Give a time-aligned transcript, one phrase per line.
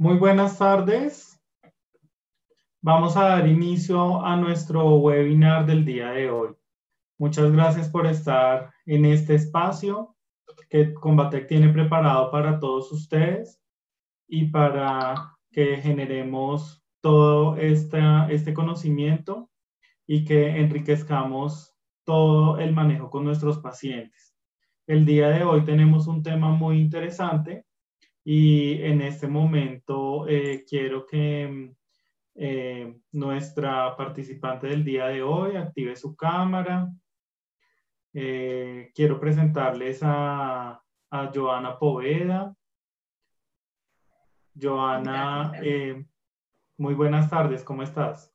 [0.00, 1.42] Muy buenas tardes.
[2.80, 6.54] Vamos a dar inicio a nuestro webinar del día de hoy.
[7.18, 10.14] Muchas gracias por estar en este espacio
[10.70, 13.60] que Combatec tiene preparado para todos ustedes
[14.28, 19.50] y para que generemos todo este conocimiento
[20.06, 24.32] y que enriquezcamos todo el manejo con nuestros pacientes.
[24.86, 27.64] El día de hoy tenemos un tema muy interesante
[28.30, 31.74] y en este momento eh, quiero que
[32.34, 36.92] eh, nuestra participante del día de hoy active su cámara.
[38.12, 40.78] Eh, quiero presentarles a,
[41.10, 42.54] a Joana Poveda.
[44.60, 45.54] Joana,
[46.76, 48.30] muy buenas tardes, ¿cómo estás?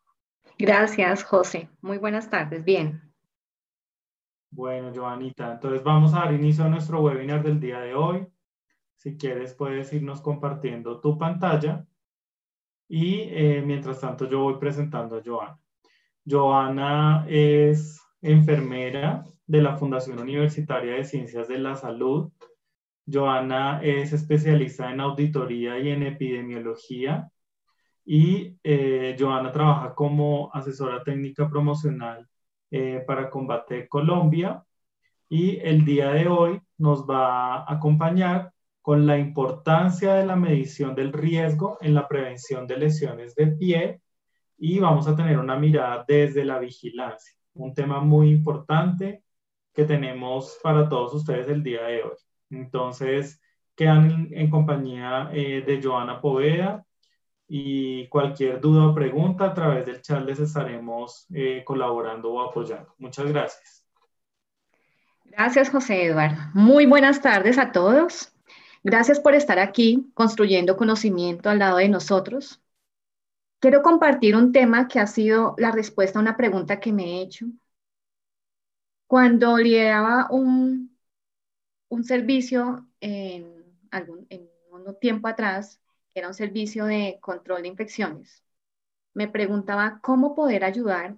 [0.58, 1.70] Gracias, José.
[1.82, 3.00] Muy buenas tardes, bien.
[4.50, 8.28] Bueno, Joanita, entonces vamos a dar inicio a nuestro webinar del día de hoy.
[9.04, 11.86] Si quieres, puedes irnos compartiendo tu pantalla.
[12.88, 15.60] Y eh, mientras tanto, yo voy presentando a Joana.
[16.26, 22.32] Joana es enfermera de la Fundación Universitaria de Ciencias de la Salud.
[23.06, 27.30] Joana es especialista en auditoría y en epidemiología.
[28.06, 32.26] Y eh, Joana trabaja como asesora técnica promocional
[32.72, 34.64] eh, para Combate Colombia.
[35.28, 38.53] Y el día de hoy nos va a acompañar
[38.84, 44.02] con la importancia de la medición del riesgo en la prevención de lesiones de pie
[44.58, 49.24] y vamos a tener una mirada desde la vigilancia, un tema muy importante
[49.74, 52.18] que tenemos para todos ustedes el día de hoy.
[52.50, 53.40] Entonces,
[53.74, 56.86] quedan en, compañía eh, de Joana Poveda
[57.48, 62.94] y cualquier duda o pregunta a través del chat les estaremos eh, colaborando o apoyando.
[62.98, 63.88] Muchas gracias.
[65.24, 66.42] Gracias, José Eduardo.
[66.54, 68.33] Muy buenas tardes a todos.
[68.84, 72.62] Gracias por estar aquí construyendo conocimiento al lado de nosotros.
[73.60, 77.22] Quiero compartir un tema que ha sido la respuesta a una pregunta que me he
[77.24, 77.48] hecho.
[79.08, 80.98] Cuando lideraba un,
[81.90, 85.82] un servicio en, algún, en un tiempo atrás,
[86.14, 88.44] que era un servicio de control de infecciones,
[89.14, 91.18] me preguntaba cómo poder ayudar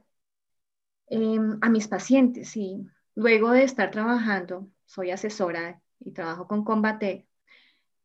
[1.07, 2.55] em, a mis pacientes.
[2.57, 7.27] Y luego de estar trabajando, soy asesora y trabajo con Combate,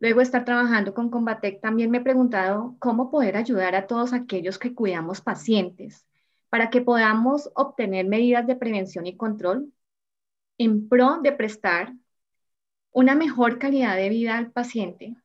[0.00, 4.59] Luego estar trabajando con Combatec, también me he preguntado cómo poder ayudar a todos aquellos
[4.59, 6.06] que cuidamos pacientes
[6.49, 9.72] para que podamos obtener medidas de prevención y control
[10.56, 11.93] en pro de prestar
[12.93, 15.16] una mejor calidad de vida al paciente,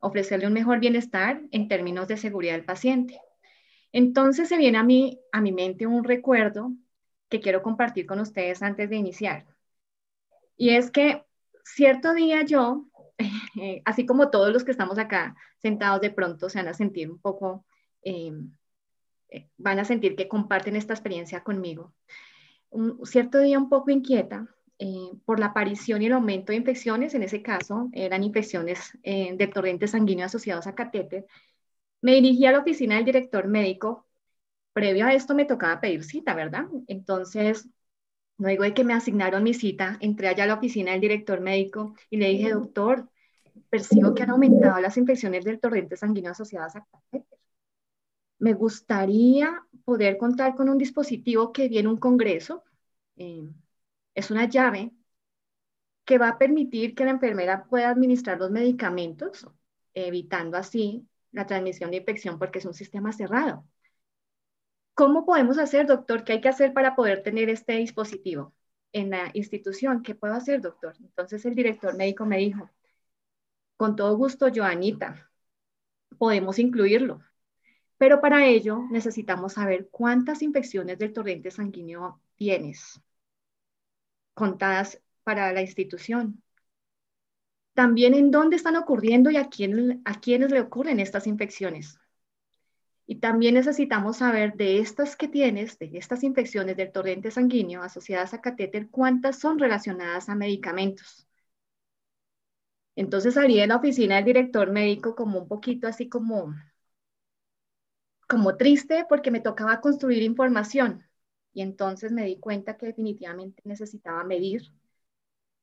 [0.00, 3.20] ofrecerle un mejor bienestar en términos de seguridad del paciente.
[3.92, 6.72] Entonces se viene a mí a mi mente un recuerdo
[7.28, 9.46] que quiero compartir con ustedes antes de iniciar.
[10.56, 11.24] Y es que
[11.64, 12.84] cierto día yo
[13.18, 17.10] eh, así como todos los que estamos acá sentados de pronto se van a sentir
[17.10, 17.64] un poco,
[18.02, 18.32] eh,
[19.30, 21.94] eh, van a sentir que comparten esta experiencia conmigo.
[22.70, 24.46] Un cierto día un poco inquieta
[25.24, 29.88] por la aparición y el aumento de infecciones, en ese caso eran infecciones de torrente
[29.88, 31.24] sanguíneo asociados a catéter,
[32.02, 34.06] me dirigí a la oficina del director médico.
[34.74, 36.66] Previo a esto me tocaba pedir cita, ¿verdad?
[36.88, 37.70] Entonces
[38.38, 41.94] Luego de que me asignaron mi cita, entré allá a la oficina del director médico
[42.10, 43.08] y le dije, doctor,
[43.70, 47.38] percibo que han aumentado las infecciones del torrente sanguíneo asociadas a catéter.
[48.38, 52.62] Me gustaría poder contar con un dispositivo que viene un congreso.
[53.16, 53.48] Eh,
[54.14, 54.92] es una llave
[56.04, 59.46] que va a permitir que la enfermera pueda administrar los medicamentos,
[59.94, 63.66] evitando así la transmisión de infección porque es un sistema cerrado.
[64.96, 66.24] ¿Cómo podemos hacer, doctor?
[66.24, 68.54] ¿Qué hay que hacer para poder tener este dispositivo
[68.92, 70.02] en la institución?
[70.02, 70.96] ¿Qué puedo hacer, doctor?
[71.00, 72.70] Entonces el director médico me dijo,
[73.76, 75.30] con todo gusto, Joanita,
[76.18, 77.20] podemos incluirlo.
[77.98, 83.00] Pero para ello necesitamos saber cuántas infecciones del torrente sanguíneo tienes
[84.34, 86.42] contadas para la institución.
[87.74, 91.98] También en dónde están ocurriendo y a, quién, a quiénes le ocurren estas infecciones.
[93.06, 98.34] Y también necesitamos saber de estas que tienes, de estas infecciones del torrente sanguíneo asociadas
[98.34, 101.26] a catéter, cuántas son relacionadas a medicamentos.
[102.96, 106.52] Entonces salí de la oficina del director médico como un poquito así como,
[108.28, 111.04] como triste porque me tocaba construir información.
[111.52, 114.62] Y entonces me di cuenta que definitivamente necesitaba medir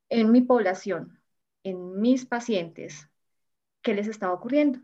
[0.09, 1.19] en mi población,
[1.63, 3.09] en mis pacientes,
[3.81, 4.79] qué les estaba ocurriendo.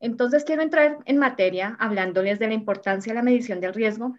[0.00, 4.16] Entonces quiero entrar en materia hablándoles de la importancia de la medición del riesgo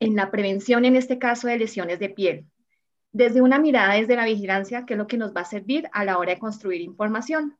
[0.00, 2.46] en la prevención, en este caso, de lesiones de piel,
[3.12, 6.04] desde una mirada desde la vigilancia, que es lo que nos va a servir a
[6.04, 7.56] la hora de construir información.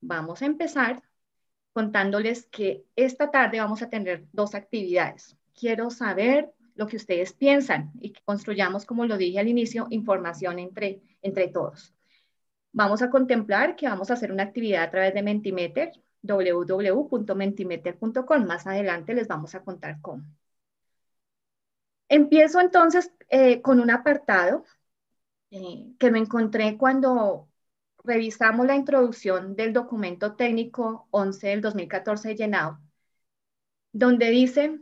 [0.00, 1.02] vamos a empezar
[1.72, 5.36] contándoles que esta tarde vamos a tener dos actividades.
[5.54, 10.58] Quiero saber lo que ustedes piensan y que construyamos, como lo dije al inicio, información
[10.58, 11.94] entre, entre todos.
[12.72, 15.92] Vamos a contemplar que vamos a hacer una actividad a través de Mentimeter,
[16.22, 18.46] www.mentimeter.com.
[18.46, 20.24] Más adelante les vamos a contar cómo.
[22.08, 24.64] Empiezo entonces eh, con un apartado
[25.50, 27.48] eh, que me encontré cuando
[28.04, 32.80] revisamos la introducción del documento técnico 11 del 2014 llenado,
[33.92, 34.80] donde dice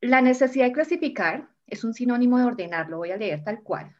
[0.00, 3.96] la necesidad de clasificar es un sinónimo de ordenar, lo voy a leer tal cual.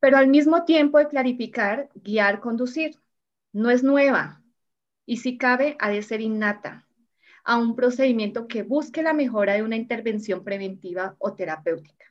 [0.00, 3.00] Pero al mismo tiempo de clarificar, guiar, conducir.
[3.52, 4.42] No es nueva
[5.06, 6.86] y si cabe ha de ser innata
[7.44, 12.04] a un procedimiento que busque la mejora de una intervención preventiva o terapéutica.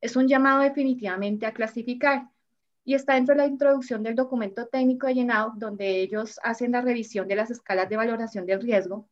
[0.00, 2.28] Es un llamado definitivamente a clasificar
[2.84, 6.82] y está dentro de la introducción del documento técnico de llenado donde ellos hacen la
[6.82, 9.08] revisión de las escalas de valoración del riesgo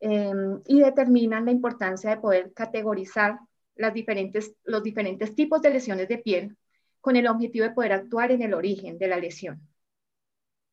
[0.00, 3.38] Em, y determinan la importancia de poder categorizar
[3.76, 6.56] las diferentes, los diferentes tipos de lesiones de piel
[7.06, 9.60] con el objetivo de poder actuar en el origen de la lesión.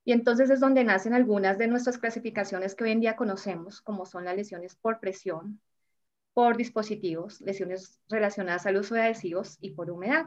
[0.04, 4.08] Y entonces es donde nacen algunas de nuestras clasificaciones que hoy en día conocemos, como
[4.08, 5.62] son las lesiones por presión,
[6.34, 10.26] por dispositivos, lesiones relacionadas al uso de adhesivos y por humedad.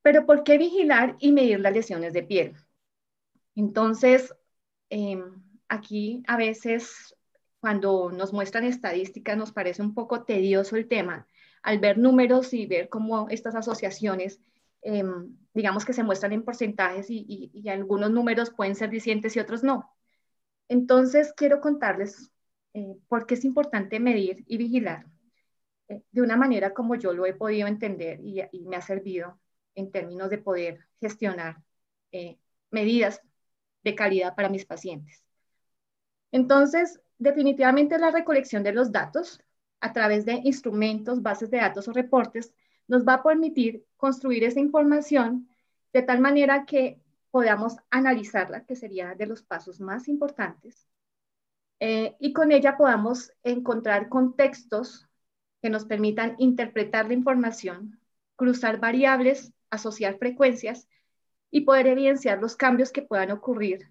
[0.00, 2.56] Pero ¿por qué vigilar y medir las lesiones de piel?
[3.54, 4.34] Entonces,
[4.88, 5.22] eh,
[5.68, 7.14] aquí a veces
[7.60, 11.26] cuando nos muestran estadísticas nos parece un poco tedioso el tema
[11.62, 14.40] al ver números y ver cómo estas asociaciones,
[14.82, 19.62] em, digamos que se muestran en porcentajes y, algunos números pueden ser dicientes y otros
[19.62, 19.90] no.
[20.68, 22.30] Entonces, quiero contarles
[22.74, 25.06] eh, por qué es importante medir y vigilar
[25.88, 29.38] eh, de una manera como yo lo he podido entender y, me ha servido
[29.74, 31.62] en términos de poder gestionar
[32.12, 32.38] eh,
[32.70, 33.22] medidas
[33.84, 35.22] de calidad para mis pacientes.
[36.32, 39.40] Entonces, definitivamente la recolección de los datos
[39.82, 42.54] a través de instrumentos, bases de datos o reportes
[42.88, 45.48] nos va a permitir construir esa información
[45.92, 47.00] de tal manera que
[47.30, 50.86] podamos analizarla, que sería de los pasos más importantes,
[51.80, 55.08] eh, y con ella podamos encontrar contextos
[55.60, 58.00] que nos permitan interpretar la información,
[58.36, 60.86] cruzar variables, asociar frecuencias
[61.50, 63.90] y poder evidenciar los cambios que puedan ocurrir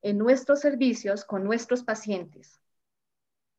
[0.00, 2.60] en nuestros servicios con nuestros pacientes.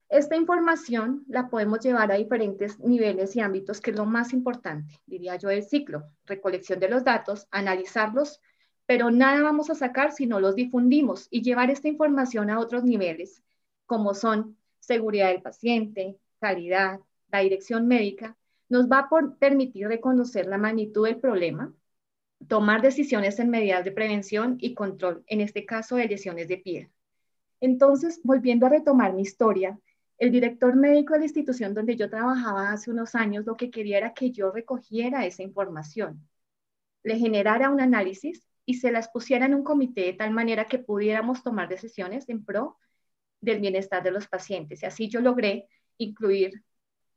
[0.09, 4.99] Esta información la podemos llevar a diferentes niveles y ámbitos, que es lo más importante,
[5.05, 6.03] diría yo, del ciclo.
[6.25, 8.41] Recolección de los datos, analizarlos,
[8.87, 12.83] pero nada vamos a sacar si no los difundimos y llevar esta información a otros
[12.83, 13.43] niveles,
[13.85, 16.99] como son seguridad del paciente, calidad,
[17.31, 18.35] la dirección médica,
[18.67, 21.71] nos va a permitir reconocer la magnitud del problema,
[22.47, 26.89] tomar decisiones en medidas de prevención y control, en este caso de lesiones de piel.
[27.61, 29.79] Entonces, volviendo a retomar mi historia,
[30.19, 33.97] el director médico de la institución donde yo trabajaba hace unos años lo que quería
[33.97, 36.27] era que yo recogiera esa información,
[37.03, 40.79] le generara un análisis y se las pusiera en un comité de tal manera que
[40.79, 42.77] pudiéramos tomar decisiones en pro
[43.41, 44.83] del bienestar de los pacientes.
[44.83, 45.67] Y así yo logré
[45.97, 46.63] incluir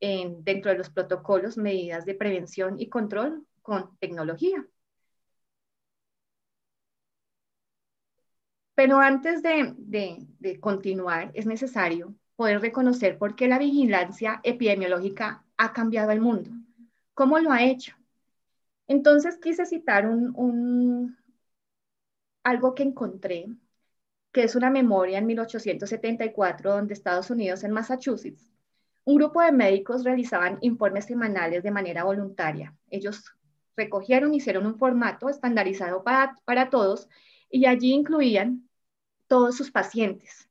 [0.00, 4.67] dentro de los protocolos medidas de prevención y control con tecnología.
[8.75, 16.11] Pero antes de, continuar, es necesario poder reconocer por qué la vigilancia epidemiológica ha cambiado
[16.11, 16.51] el mundo.
[17.15, 17.95] ¿Cómo lo ha hecho?
[18.89, 21.17] Entonces quise citar un,
[22.43, 23.47] algo que encontré,
[24.33, 28.51] que es una memoria en 1874, donde Estados Unidos, en Massachusetts,
[29.05, 32.77] un grupo de médicos realizaban informes semanales de manera voluntaria.
[32.91, 33.25] Ellos
[33.77, 37.09] recogieron, hicieron un formato estandarizado para, para todos
[37.51, 38.69] y allí incluían
[39.27, 40.49] todos sus pacientes.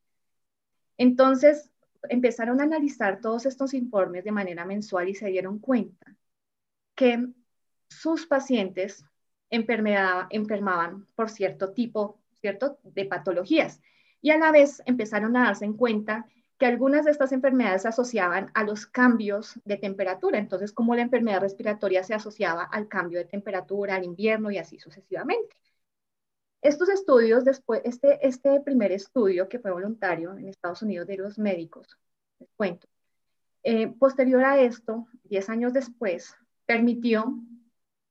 [1.02, 1.72] Entonces,
[2.10, 6.16] empezaron a analizar todos estos informes de manera mensual y se dieron cuenta
[6.94, 7.28] que
[7.88, 9.04] sus pacientes
[9.50, 12.20] enfermaban por cierto tipo,
[12.84, 13.82] de patologías.
[14.22, 16.28] Y a la vez empezaron a darse en cuenta
[16.60, 20.38] que algunas de estas enfermedades se asociaban a los cambios de temperatura.
[20.38, 24.78] Entonces, como la enfermedad respiratoria se asociaba al cambio de temperatura, al invierno y así
[24.78, 25.56] sucesivamente.
[26.62, 31.40] Estos estudios, después, este, este primer estudio que fue voluntario en Estados Unidos de los
[31.40, 31.98] médicos,
[32.40, 32.88] les cuento,
[33.64, 37.40] eh, posterior a esto, 10 años después, permitió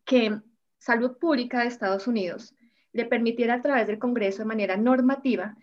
[0.04, 0.40] que
[0.78, 2.54] Salud Pública de Estados Unidos
[2.92, 5.57] le permitiera a través del Congreso de manera normativa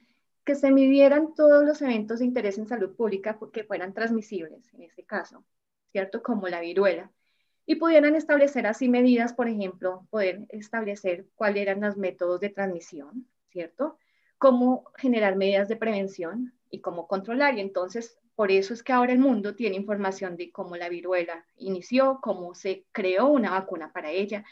[0.46, 4.84] que se midieran todos los eventos de interés en salud pública que fueran transmisibles, en
[4.84, 5.44] este caso,
[5.92, 6.24] ¿cierto?
[6.24, 7.12] Como la viruela,
[7.68, 13.28] y pudieran establecer así medidas, por ejemplo, poder establecer cuáles eran los métodos de transmisión,
[13.52, 14.00] ¿cierto?
[14.38, 17.58] cómo generar medidas de prevención y cómo controlar.
[17.58, 21.46] Y entonces, por eso es que ahora el mundo tiene información de cómo la viruela
[21.58, 24.46] inició, cómo se creó una vacuna para ella,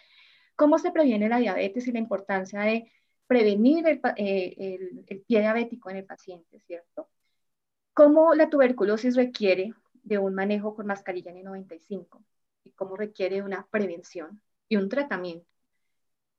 [0.55, 2.91] cómo se previene la diabetes y la importancia de
[3.27, 7.09] prevenir el, eh, pie diabético en el paciente, ¿cierto?
[7.93, 12.21] Cómo la tuberculosis requiere de un manejo con mascarilla N95
[12.65, 15.47] y cómo requiere una prevención y un tratamiento.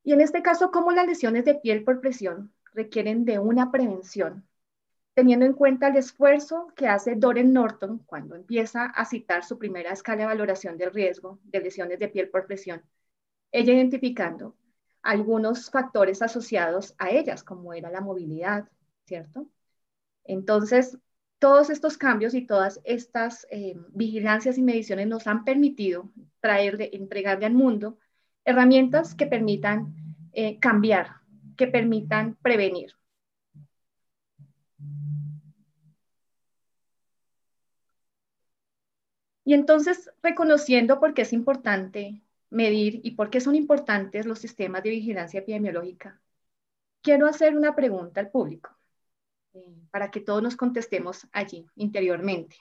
[0.02, 4.46] Y en este caso, cómo las lesiones de piel por presión requieren de una prevención,
[5.14, 9.92] teniendo en cuenta el esfuerzo que hace Doren Norton cuando empieza a citar su primera
[9.92, 12.82] escala de valoración del riesgo de lesiones de piel por presión,
[13.50, 14.54] ella identificando
[15.02, 18.68] algunos factores asociados a ellas, como era la movilidad,
[19.06, 19.48] ¿cierto?
[20.24, 20.98] Entonces,
[21.38, 27.46] todos estos cambios y todas estas eh, vigilancias y mediciones nos han permitido traerle, entregarle
[27.46, 27.98] al mundo
[28.44, 29.94] herramientas que permitan
[30.32, 31.16] eh, cambiar,
[31.56, 32.94] que permitan prevenir.
[39.44, 44.82] Y entonces, reconociendo por qué es importante medir y por qué son importantes los sistemas
[44.82, 46.20] de vigilancia epidemiológica,
[47.02, 48.75] quiero hacer una pregunta al público.
[49.56, 52.56] Eh, para que todos nos contestemos allí interiormente.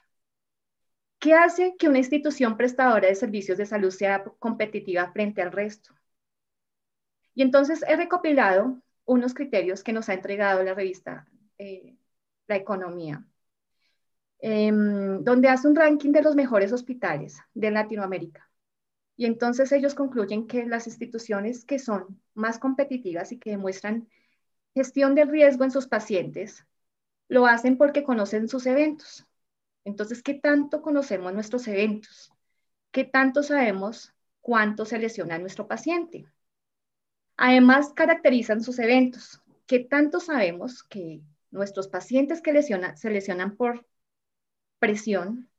[1.20, 5.94] ¿Qué hace que una institución prestadora de servicios de salud sea competitiva frente al resto?
[7.34, 11.98] Y entonces he recopilado unos criterios que nos ha entregado la revista eh,
[12.48, 13.26] La Economía,
[14.40, 18.50] em, donde hace un ranking de los mejores hospitales de Latinoamérica.
[19.18, 24.08] Y entonces ellos concluyen que las instituciones que son más competitivas y que demuestran
[24.74, 26.66] gestión del riesgo en sus pacientes
[27.28, 29.26] lo hacen porque conocen sus eventos.
[29.84, 32.32] Entonces, ¿qué tanto conocemos nuestros eventos?
[32.92, 36.26] ¿Qué tanto sabemos cuánto se lesiona a nuestro paciente?
[37.38, 39.42] Además, caracterizan sus eventos.
[39.68, 43.86] ¿Qué tanto sabemos que nuestros pacientes que se lesionan por
[44.80, 45.50] presión,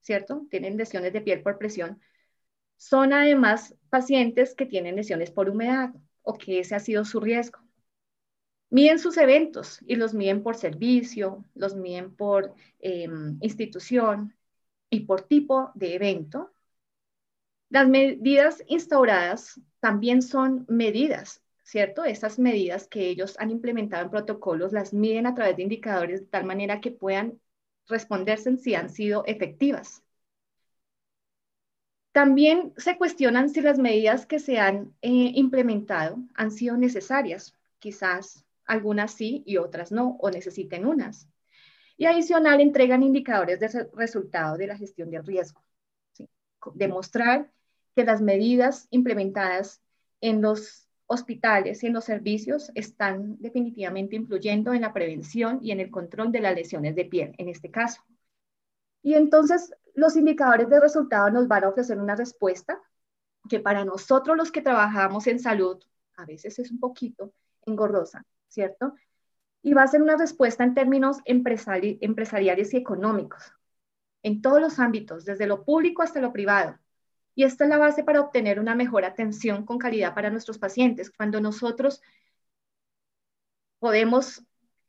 [0.00, 0.46] ¿cierto?
[0.50, 2.00] Tienen lesiones de piel por presión,
[2.76, 5.90] son además pacientes que tienen lesiones por humedad
[6.22, 7.58] o que ese ha sido su riesgo.
[8.70, 14.36] Miden sus eventos y los miden por servicio, los miden por em, institución
[14.90, 16.52] y por tipo de evento.
[17.70, 22.04] Las medidas instauradas también son medidas, ¿cierto?
[22.04, 26.26] Esas medidas que ellos han implementado en protocolos las miden a través de indicadores de
[26.26, 27.40] tal manera que puedan
[27.86, 30.02] responderse en si han sido efectivas.
[32.12, 37.54] También se cuestionan si las medidas que se han eh, implementado han sido necesarias.
[37.78, 41.28] Quizás algunas sí y otras no, o necesiten unas.
[41.96, 45.64] Y adicional, entregan indicadores de resultado de la gestión del riesgo.
[46.74, 47.50] Demostrar
[47.96, 49.82] que las medidas implementadas
[50.20, 55.80] en los hospitales y en los servicios están definitivamente influyendo en la prevención y en
[55.80, 58.02] el control de las lesiones de piel, en este caso.
[59.02, 62.80] Y entonces los indicadores de resultado nos van a ofrecer una respuesta
[63.48, 65.82] que para nosotros los que trabajamos en salud
[66.16, 67.32] a veces es un poquito
[67.64, 68.94] engorrosa, ¿cierto?
[69.62, 73.52] Y va a ser una respuesta en términos empresariales y económicos,
[74.22, 76.78] en todos los ámbitos, desde lo público hasta lo privado.
[77.34, 81.10] Y esta es la base para obtener una mejor atención con calidad para nuestros pacientes.
[81.10, 82.02] Cuando nosotros
[83.78, 84.42] podemos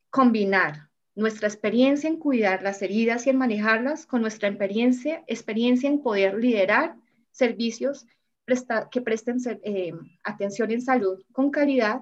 [0.10, 6.02] combinar nuestra experiencia en cuidar las heridas y en manejarlas con nuestra experiencia, experiencia en
[6.02, 6.96] poder liderar
[7.32, 8.08] servicios
[8.90, 12.02] que presten eh, atención en salud con calidad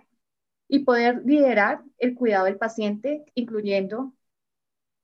[0.68, 4.14] y poder liderar el cuidado del paciente, incluyendo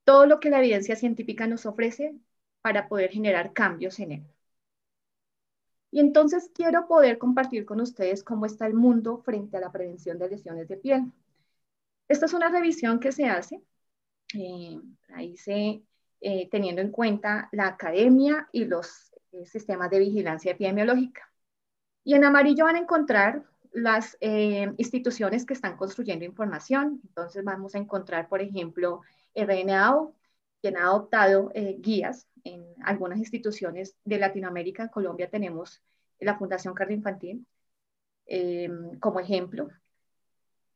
[0.04, 2.14] todo lo que la evidencia científica nos ofrece
[2.62, 4.26] para poder generar cambios en él.
[5.90, 10.18] Y entonces quiero poder compartir con ustedes cómo está el mundo frente a la prevención
[10.18, 11.12] de lesiones de piel.
[12.08, 13.62] Esta es una revisión que se hace,
[14.34, 14.80] eh,
[15.14, 15.82] ahí se,
[16.20, 21.30] eh, teniendo en cuenta la academia y los eh, sistemas de vigilancia epidemiológica.
[22.04, 27.00] Y en amarillo van a encontrar las eh, instituciones que están construyendo información.
[27.02, 29.00] Entonces vamos a encontrar, por ejemplo,
[29.34, 30.14] RNAO,
[30.62, 34.84] quien ha adoptado eh, guías en algunas instituciones de Latinoamérica.
[34.84, 35.82] En Colombia tenemos
[36.20, 37.46] la Fundación Cardio Infantil
[38.26, 39.68] eh, como ejemplo.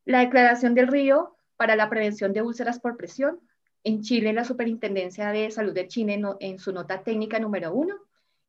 [0.04, 3.38] La Declaración del Río para la prevención de úlceras por presión.
[3.84, 7.94] En Chile, la Superintendencia de Salud de Chile, en su nota técnica número uno,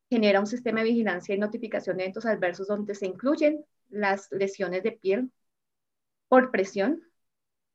[0.09, 4.83] genera un sistema de vigilancia y notificación de eventos adversos donde se incluyen las lesiones
[4.83, 5.31] de piel
[6.27, 7.03] por presión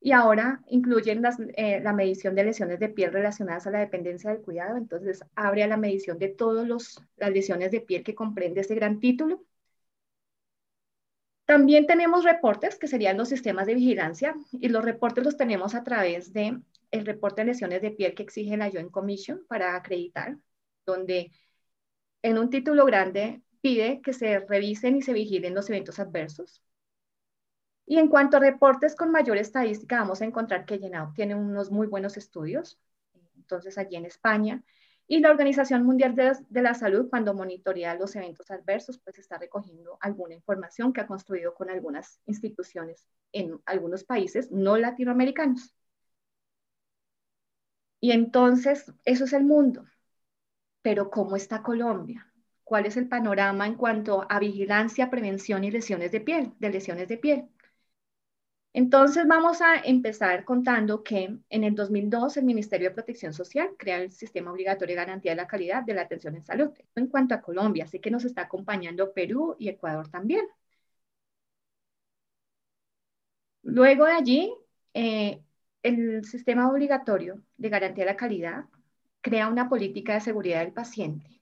[0.01, 1.23] y ahora incluyen
[1.57, 4.77] eh, la medición de lesiones de piel relacionadas a la dependencia del cuidado.
[4.77, 6.69] Entonces abre a la medición de todas
[7.17, 9.43] las lesiones de piel que comprende ese gran título.
[11.47, 15.85] También tenemos reportes, que serían los sistemas de vigilancia, y los reportes los tenemos a
[15.85, 16.59] través de
[16.91, 20.37] el reporte de lesiones de piel que exige la Joint Commission para acreditar,
[20.85, 21.33] donde
[22.23, 26.63] en un título grande pide que se revisen y se vigilen los eventos adversos.
[27.87, 31.71] Y en cuanto a reportes con mayor estadística, vamos a encontrar que Llenado tiene unos
[31.71, 32.79] muy buenos estudios.
[33.37, 34.63] Entonces, allí en España,
[35.07, 39.97] y la Organización Mundial de la, Salud, cuando monitorea los eventos adversos, pues está recogiendo
[40.01, 45.75] alguna información que ha construido con algunas instituciones en algunos países no latinoamericanos.
[48.01, 49.87] Y entonces, eso es el mundo.
[50.83, 52.34] Pero ¿cómo está Colombia?
[52.65, 57.09] ¿Cuál es el panorama en cuanto a vigilancia, prevención y lesiones de piel, de lesiones
[57.09, 57.49] de piel?
[58.75, 63.99] Entonces vamos a empezar contando que en el 2002 el Ministerio de Protección Social crea
[64.03, 66.71] el Sistema Obligatorio de Garantía de la Calidad de la Atención en Salud.
[66.97, 70.45] En cuanto a Colombia, así que nos está acompañando Perú y Ecuador también.
[73.63, 74.55] Luego de allí,
[74.95, 75.43] eh,
[75.83, 78.65] el Sistema Obligatorio de Garantía de la Calidad
[79.23, 81.34] crea una política de seguridad del paciente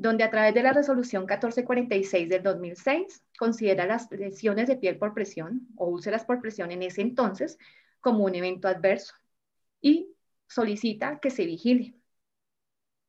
[0.00, 5.12] donde a través de la resolución 1446 del 2006 considera las lesiones de piel por
[5.12, 7.58] presión o úlceras por presión en ese entonces
[8.00, 9.12] como un evento adverso
[9.78, 10.08] y
[10.48, 11.94] solicita que se vigile.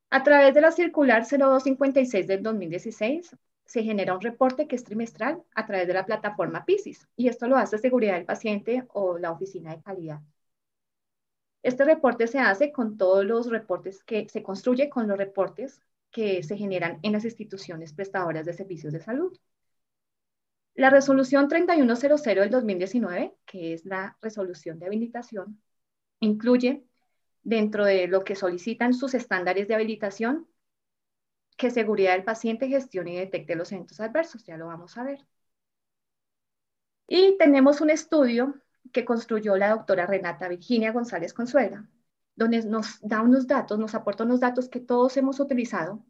[0.09, 5.41] A través de la circular 0256 del 2016 se genera un reporte que es trimestral
[5.55, 9.31] a través de la plataforma PISIS y esto lo hace Seguridad del Paciente o la
[9.31, 10.19] Oficina de Calidad.
[11.63, 16.43] Este reporte se hace con todos los reportes que se construye con los reportes que
[16.43, 19.37] se generan en las instituciones prestadoras de servicios de salud.
[20.75, 25.61] La resolución 3100 del 2019, que es la resolución de habilitación,
[26.19, 26.85] incluye
[27.43, 30.47] dentro de lo que solicitan sus estándares de habilitación
[31.57, 35.25] que seguridad del paciente gestione y detecte los eventos adversos, ya lo vamos a ver.
[37.07, 38.55] Y tenemos un estudio
[38.91, 41.87] que construyó la doctora Renata Virginia González Consuela,
[42.35, 46.03] donde nos da unos datos, nos aporta unos datos que todos hemos utilizado,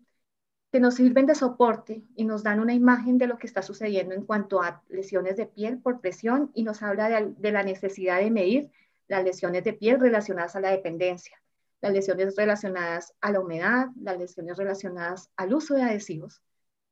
[0.71, 4.15] que nos sirven de soporte y nos dan una imagen de lo que está sucediendo
[4.15, 8.31] en cuanto a lesiones de piel por presión y nos habla de, la necesidad de
[8.31, 8.71] medir
[9.07, 11.41] las lesiones de piel relacionadas a la dependencia,
[11.81, 16.41] las lesiones relacionadas a la humedad, las lesiones relacionadas al uso de adhesivos,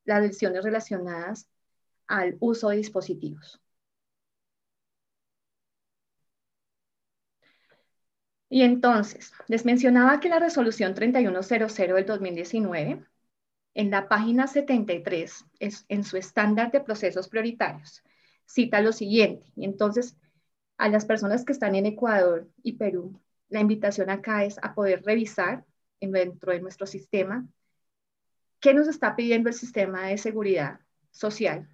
[0.03, 1.47] las lesiones relacionadas
[2.07, 3.61] al uso de dispositivos.
[8.49, 13.05] Y entonces, les mencionaba que la resolución 3100 del 2019,
[13.75, 18.03] en la página 73, es, en su estándar de procesos prioritarios,
[18.45, 19.45] cita lo siguiente.
[19.55, 20.17] Y entonces,
[20.77, 25.03] a las personas que están en Ecuador y Perú, la invitación acá es a poder
[25.03, 25.65] revisar
[26.01, 27.47] dentro de nuestro sistema
[28.59, 30.79] qué nos está pidiendo el sistema de seguridad
[31.11, 31.69] social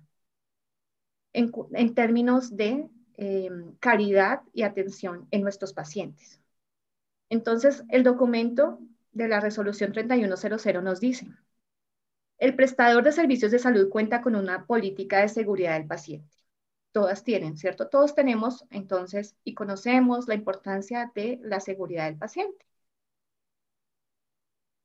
[1.33, 6.41] en, términos de eh, caridad y atención en nuestros pacientes.
[7.29, 8.79] Entonces, el documento
[9.11, 11.27] de la resolución 3100 nos dice,
[12.38, 16.35] el prestador de servicios de salud cuenta con una política de seguridad del paciente.
[16.91, 17.89] Todas tienen, ¿cierto?
[17.89, 22.65] Todos tenemos entonces y conocemos la importancia de la seguridad del paciente.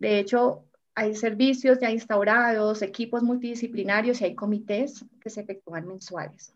[0.00, 6.54] De hecho, hay servicios ya instaurados, equipos multidisciplinarios y hay comités que se efectúan mensuales.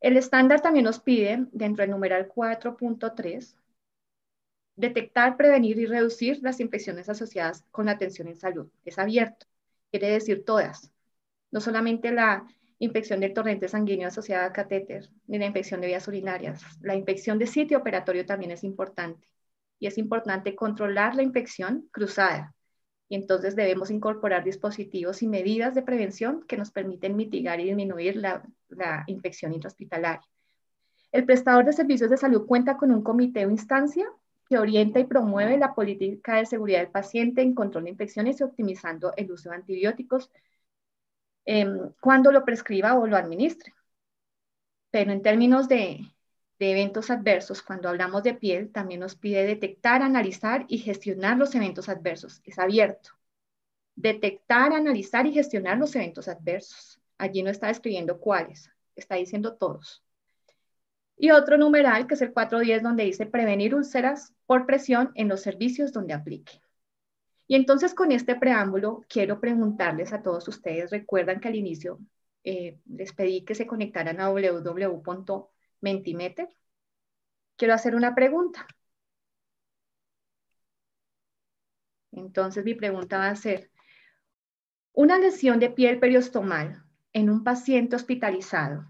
[0.00, 3.54] El estándar también nos pide, dentro del numeral 4.3,
[4.80, 8.66] Detectar, prevenir y reducir las infecciones asociadas con la atención en salud.
[8.86, 9.44] Es abierto,
[9.90, 10.90] quiere decir todas.
[11.50, 12.46] No solamente la
[12.78, 16.62] infección del torrente sanguíneo asociada a catéter, ni la infección de vías urinarias.
[16.80, 19.28] La infección de sitio operatorio también es importante.
[19.78, 22.54] Y es importante controlar la infección cruzada.
[23.10, 28.16] Y entonces debemos incorporar dispositivos y medidas de prevención que nos permiten mitigar y disminuir
[28.16, 30.26] la, la infección intrahospitalaria.
[31.12, 34.10] El prestador de servicios de salud cuenta con un comité o instancia
[34.50, 38.42] que orienta y promueve la política de seguridad del paciente en control de infecciones y
[38.42, 40.28] optimizando el uso de antibióticos
[41.44, 43.72] em, cuando lo prescriba o lo administre.
[44.90, 46.00] Pero en términos de,
[46.58, 51.54] de eventos adversos, cuando hablamos de piel, también nos pide detectar, analizar y gestionar los
[51.54, 52.42] eventos adversos.
[52.44, 53.10] Es abierto.
[53.94, 57.00] Detectar, analizar y gestionar los eventos adversos.
[57.18, 60.02] Allí no está describiendo cuáles, está diciendo todos.
[61.22, 65.42] Y otro numeral, que es el 410, donde dice prevenir úlceras por presión en los
[65.42, 66.62] servicios donde aplique.
[67.46, 71.98] Y entonces con este preámbulo quiero preguntarles a todos ustedes, recuerdan que al inicio
[72.42, 76.48] eh, les pedí que se conectaran a www.mentimeter.
[77.56, 78.66] Quiero hacer una pregunta.
[82.12, 83.70] Entonces mi pregunta va a ser,
[84.94, 88.89] ¿una lesión de piel periostomal en un paciente hospitalizado,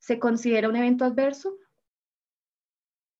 [0.00, 1.56] ¿se considera un evento adverso?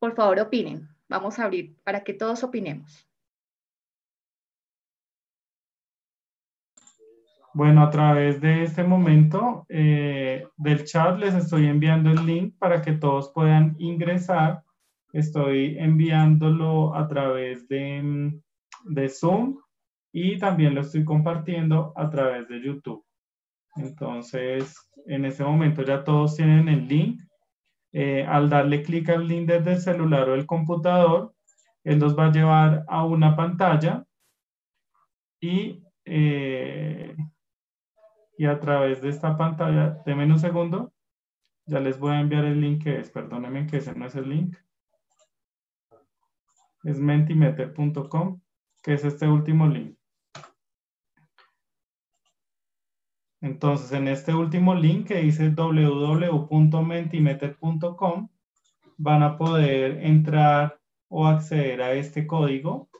[0.00, 0.88] Por favor, opinen.
[1.08, 3.06] Vamos a abrir para que todos opinemos.
[7.52, 12.80] Bueno, a través de este momento eh, del chat les estoy enviando el link para
[12.80, 14.62] que todos puedan ingresar.
[15.12, 18.40] Estoy enviándolo a través de, mm,
[18.94, 19.58] de Zoom
[20.12, 23.04] y también lo estoy compartiendo a través de YouTube.
[23.76, 24.74] Entonces,
[25.06, 27.22] en este momento ya todos tienen el link.
[27.92, 31.35] Eh, al darle clic al link desde el celular o el computador,
[31.83, 34.04] él nos va a llevar a una pantalla
[35.40, 37.16] y, eh,
[38.37, 40.92] y a través de esta pantalla, denme un segundo,
[41.66, 44.28] ya les voy a enviar el link que es, perdónenme que ese no es el
[44.28, 44.56] link,
[46.85, 48.40] es mentimeter.com,
[48.83, 49.99] que es este último link.
[53.40, 58.29] Entonces, en este último link que dice www.mentimeter.com,
[58.98, 62.90] van a poder entrar o acceder a este código.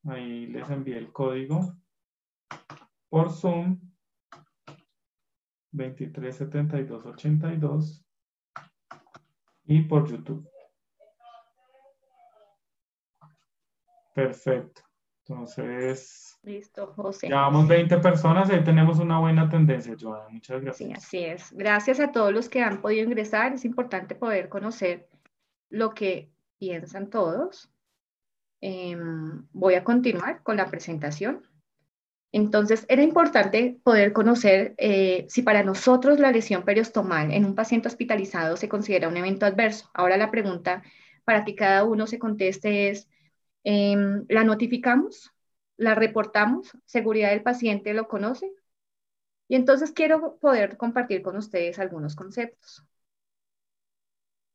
[0.05, 1.77] Ahí les envié el código
[3.11, 3.79] por Zoom
[5.73, 8.03] 237282
[9.65, 10.49] y por YouTube.
[14.15, 14.90] Perfecto.
[15.31, 17.29] Entonces, Listo, José.
[17.29, 20.29] Llevamos 20 personas, ahí tenemos una buena tendencia, Joana.
[20.31, 20.89] Muchas gracias.
[20.89, 21.53] Sí, así es.
[21.53, 23.53] Gracias a todos los que han podido ingresar.
[23.53, 25.07] Es importante poder conocer
[25.69, 27.71] lo que piensan todos.
[28.63, 31.47] Em, voy a continuar con la presentación.
[32.33, 37.89] Entonces, era importante poder conocer eh, si para nosotros la lesión periostomal en un paciente
[37.89, 39.91] hospitalizado se considera un evento adverso.
[39.93, 40.83] Ahora la pregunta
[41.25, 43.09] para que cada uno se conteste es,
[43.65, 45.33] Em, la notificamos,
[45.77, 48.53] la reportamos, seguridad del paciente lo conoce.
[49.49, 52.85] Y entonces quiero poder compartir con ustedes algunos conceptos.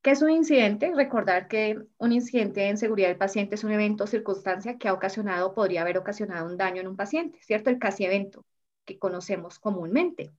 [0.01, 0.91] ¿Qué es un incidente?
[0.95, 4.93] Recordar que un incidente en seguridad del paciente es un evento o circunstancia que ha
[4.93, 7.71] ocasionado, podría haber ocasionado un daño en un paciente, ¿cierto?
[7.71, 8.45] El casi evento
[8.85, 10.31] que conocemos comúnmente.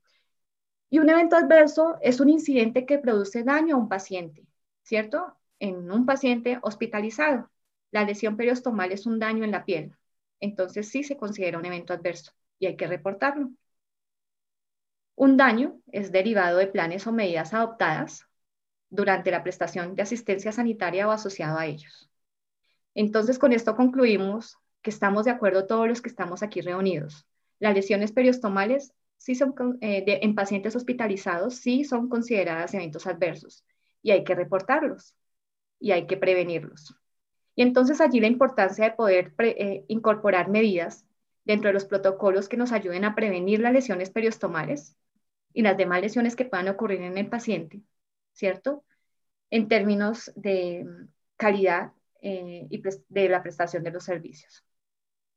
[0.91, 4.47] Y un evento adverso es un incidente que produce daño a un paciente,
[4.83, 5.37] ¿cierto?
[5.59, 7.51] En un paciente hospitalizado.
[7.91, 9.97] La lesión periostomal es un daño en la piel,
[10.41, 13.51] entonces sí se considera un evento adverso y hay que reportarlo.
[15.15, 18.27] Un daño es derivado de planes o medidas adoptadas
[18.91, 22.11] durante la prestación de asistencia sanitaria o asociado a ellos.
[22.95, 27.27] Entonces, con esto concluimos que estamos de acuerdo todos los que estamos aquí reunidos.
[27.59, 33.65] Las lesiones periostomales sí son, eh, en pacientes hospitalizados sí son consideradas eventos adversos
[34.03, 35.15] y hay que reportarlos
[35.81, 36.95] y hay que prevenirlos.
[37.57, 41.07] Y entonces allí la importancia de poder eh, incorporar medidas
[41.45, 44.95] dentro de los protocolos que nos ayuden a prevenir las lesiones periostomales
[45.55, 47.81] y las demás lesiones que puedan ocurrir en el paciente,
[48.33, 48.85] ¿cierto?
[49.51, 50.87] En términos de
[51.37, 54.63] calidad eh, y de la prestación de los servicios.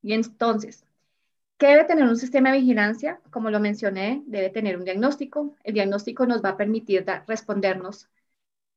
[0.02, 0.86] Y entonces,
[1.58, 3.22] ¿qué debe tener un sistema de vigilancia?
[3.32, 5.56] Como lo mencioné, debe tener un diagnóstico.
[5.64, 8.10] El diagnóstico nos va a permitir respondernos,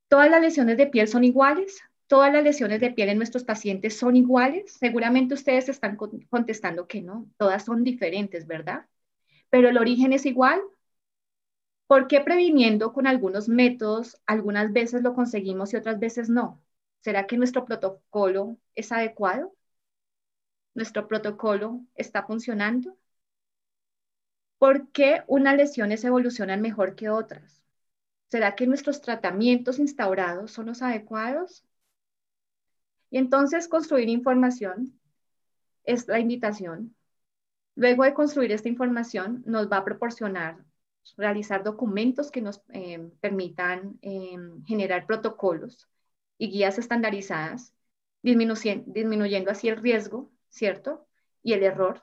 [0.07, 1.83] ¿todas las lesiones de piel son iguales?
[2.13, 4.73] ¿Todas las lesiones de piel en nuestros pacientes son iguales?
[4.73, 8.85] Seguramente ustedes están contestando que no, todas son diferentes, ¿verdad?
[9.49, 10.61] Pero el origen es igual.
[11.87, 16.63] ¿Por qué previniendo con algunos métodos, algunas veces lo conseguimos y otras veces no?
[17.01, 19.55] ¿Será que nuestro protocolo es adecuado?
[20.75, 22.95] ¿Nuestro protocolo está funcionando?
[24.59, 27.63] ¿Por qué unas lesiones evolucionan mejor que otras?
[28.29, 31.65] ¿Será que nuestros tratamientos instaurados son los adecuados?
[33.13, 34.99] Y entonces construir información
[35.85, 36.97] es la invitación.
[37.75, 40.65] Luego de construir esta información, nos va a proporcionar
[41.19, 45.91] realizar documentos que nos eh, permitan eh, generar protocolos
[46.39, 47.75] y guías estandarizadas,
[48.23, 51.07] disminuyendo, así el riesgo, ¿cierto?
[51.43, 52.03] Y el error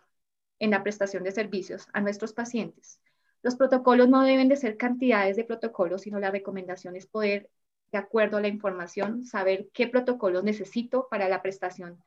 [0.59, 3.01] en la prestación de servicios a nuestros pacientes.
[3.41, 7.49] Los protocolos no deben de ser cantidades de protocolos, sino la recomendación es poder,
[7.91, 12.03] de acuerdo a la información, saber qué protocolos necesito para la prestación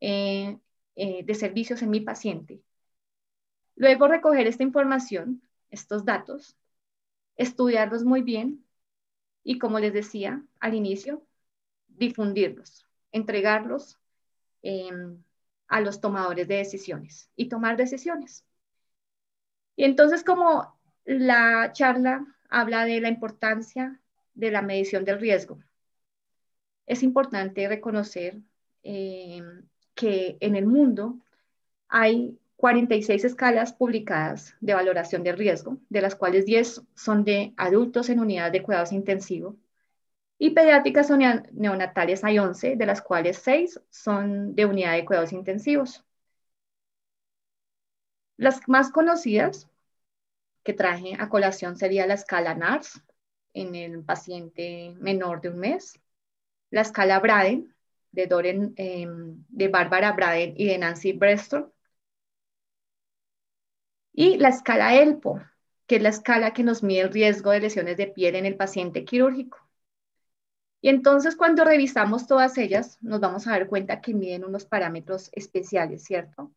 [0.00, 0.58] eh,
[0.96, 2.62] eh, de servicios en mi paciente.
[3.76, 6.56] Luego recoger esta información, estos datos,
[7.36, 8.64] estudiarlos muy bien
[9.42, 11.26] y como les decía al inicio,
[11.88, 13.98] difundirlos, entregarlos
[14.62, 15.22] em,
[15.68, 18.44] a los tomadores de decisiones y tomar decisiones.
[19.76, 24.00] Y entonces como la charla habla de la importancia
[24.34, 25.58] de la medición del riesgo,
[26.86, 28.38] es importante reconocer
[28.82, 29.62] em,
[29.94, 31.18] que en el mundo
[31.88, 38.08] hay 46 escalas publicadas de valoración de riesgo, de las cuales 10 son de adultos
[38.10, 39.56] en unidad de cuidados intensivos
[40.38, 41.10] y pediátricas
[41.52, 46.04] neonatales hay 11, de las cuales 6 son de unidad de cuidados intensivos.
[48.36, 49.68] Las más conocidas
[50.64, 53.02] que traje a colación sería la escala NARS
[53.54, 55.98] en el paciente menor de un mes,
[56.70, 57.74] la escala Braden
[58.12, 61.72] de, Doren, em, de Bárbara Braden y de Nancy Brestol,
[64.12, 65.40] y la escala ELPO,
[65.86, 68.56] que es la escala que nos mide el riesgo de lesiones de piel en el
[68.56, 69.58] paciente quirúrgico.
[70.80, 75.30] Y entonces cuando revisamos todas ellas, nos vamos a dar cuenta que miden unos parámetros
[75.32, 76.52] especiales, ¿cierto?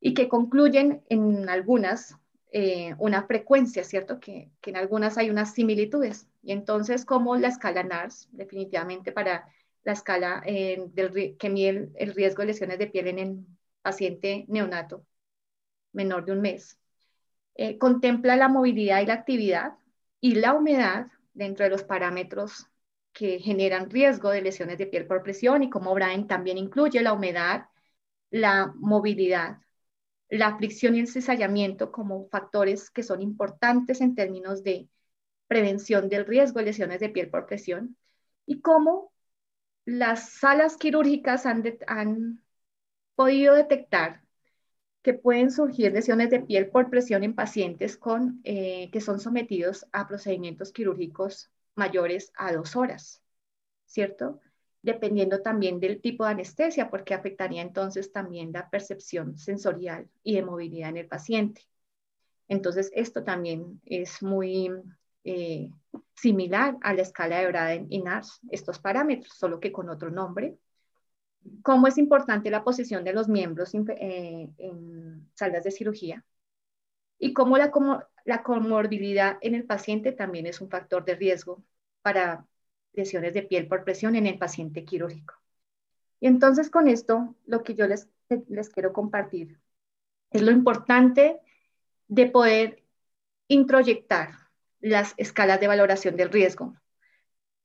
[0.00, 2.16] Y que concluyen en algunas
[2.52, 4.18] eh, una frecuencia, ¿cierto?
[4.20, 6.28] Que, en algunas hay unas similitudes.
[6.42, 9.48] Y entonces, como la escala NARS, definitivamente para
[9.84, 13.46] la escala eh, del, que mide el, riesgo de lesiones de piel en el
[13.82, 15.06] paciente neonato
[15.92, 16.78] menor de un mes,
[17.54, 19.74] eh, contempla la movilidad y la actividad
[20.20, 22.66] y la humedad dentro de los parámetros
[23.12, 27.12] que generan riesgo de lesiones de piel por presión y como Brian también incluye la
[27.12, 27.66] humedad,
[28.30, 29.58] la movilidad,
[30.30, 34.88] la fricción y el cizallamiento como factores que son importantes en términos de
[35.48, 37.96] prevención del riesgo de lesiones de piel por presión
[38.46, 39.12] y cómo
[39.84, 42.42] las salas quirúrgicas han, han
[43.16, 44.22] podido detectar
[45.02, 49.86] que pueden surgir lesiones de piel por presión en pacientes con, eh, que son sometidos
[49.92, 53.22] a procedimientos quirúrgicos mayores a dos horas,
[53.86, 54.40] ¿cierto?
[54.82, 60.42] Dependiendo también del tipo de anestesia, porque afectaría entonces también la percepción sensorial y de
[60.42, 61.62] movilidad en el paciente.
[62.48, 64.70] Entonces, esto también es muy
[65.24, 65.70] eh,
[66.14, 70.56] similar a la escala de Braden y NARS, estos parámetros, solo que con otro nombre.
[71.62, 76.24] Cómo es importante la posición de los miembros eh, en salas de cirugía
[77.18, 77.70] y cómo la,
[78.24, 81.62] la comorbilidad en el paciente también es un factor de riesgo
[82.02, 82.46] para
[82.92, 85.34] lesiones de piel por presión en el paciente quirúrgico.
[86.20, 88.08] Y entonces con esto, lo que yo les,
[88.48, 89.58] les quiero compartir
[90.30, 91.38] es lo importante
[92.08, 92.82] de poder
[93.48, 94.30] introyectar
[94.80, 96.76] las escalas de valoración del riesgo,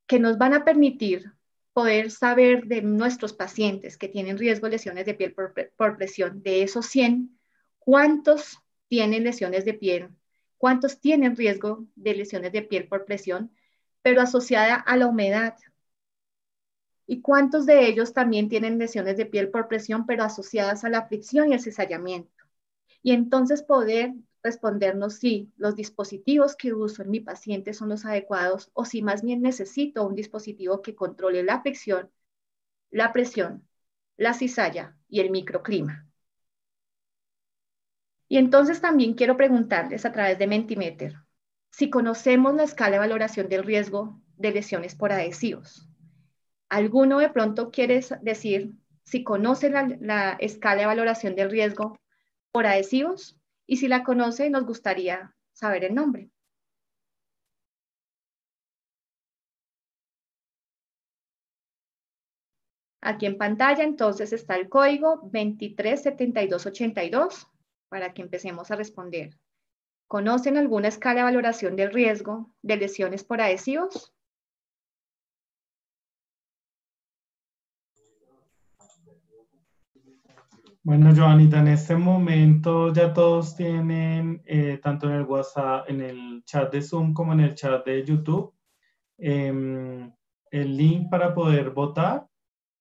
[0.08, 1.34] que nos van a permitir
[1.74, 6.42] poder saber de nuestros pacientes que tienen riesgo de lesiones de piel por, por presión,
[6.42, 7.38] de esos 100,
[7.80, 10.10] cuántos tienen lesiones de piel,
[10.58, 13.52] cuántos tienen riesgo de lesiones de piel por presión,
[14.06, 15.56] pero asociada a la humedad.
[17.08, 21.08] ¿Y cuántos de ellos también tienen lesiones de piel por presión, pero asociadas a la
[21.08, 22.32] fricción y el cizallamiento?
[23.02, 24.14] Y entonces poder
[24.44, 29.24] respondernos si los dispositivos que uso en mi paciente son los adecuados o si más
[29.24, 32.12] bien necesito un dispositivo que controle la fricción,
[32.92, 33.68] la presión,
[34.18, 36.08] la cizalla y el microclima.
[38.28, 41.25] Y entonces también quiero preguntarles a través de Mentimeter
[41.76, 45.90] si conocemos la escala de valoración del riesgo de lesiones por adhesivos.
[46.70, 48.72] ¿Alguno de pronto quiere decir
[49.04, 52.00] si conoce la, la escala de valoración del riesgo
[52.54, 53.38] por adhesivos?
[53.68, 56.32] Y si la conoce, nos gustaría saber el nombre.
[63.02, 67.48] Aquí en pantalla entonces está el código 237282
[67.90, 69.38] para que empecemos a responder.
[70.08, 74.16] ¿Conocen alguna escala de valoración del riesgo de lesiones por adhesivos?
[80.86, 86.44] Bueno, Joanita, en este momento ya todos tienen, eh, tanto en el WhatsApp, en el
[86.46, 88.54] chat de Zoom como en el chat de YouTube,
[89.18, 90.14] em,
[90.52, 92.28] el link para poder votar.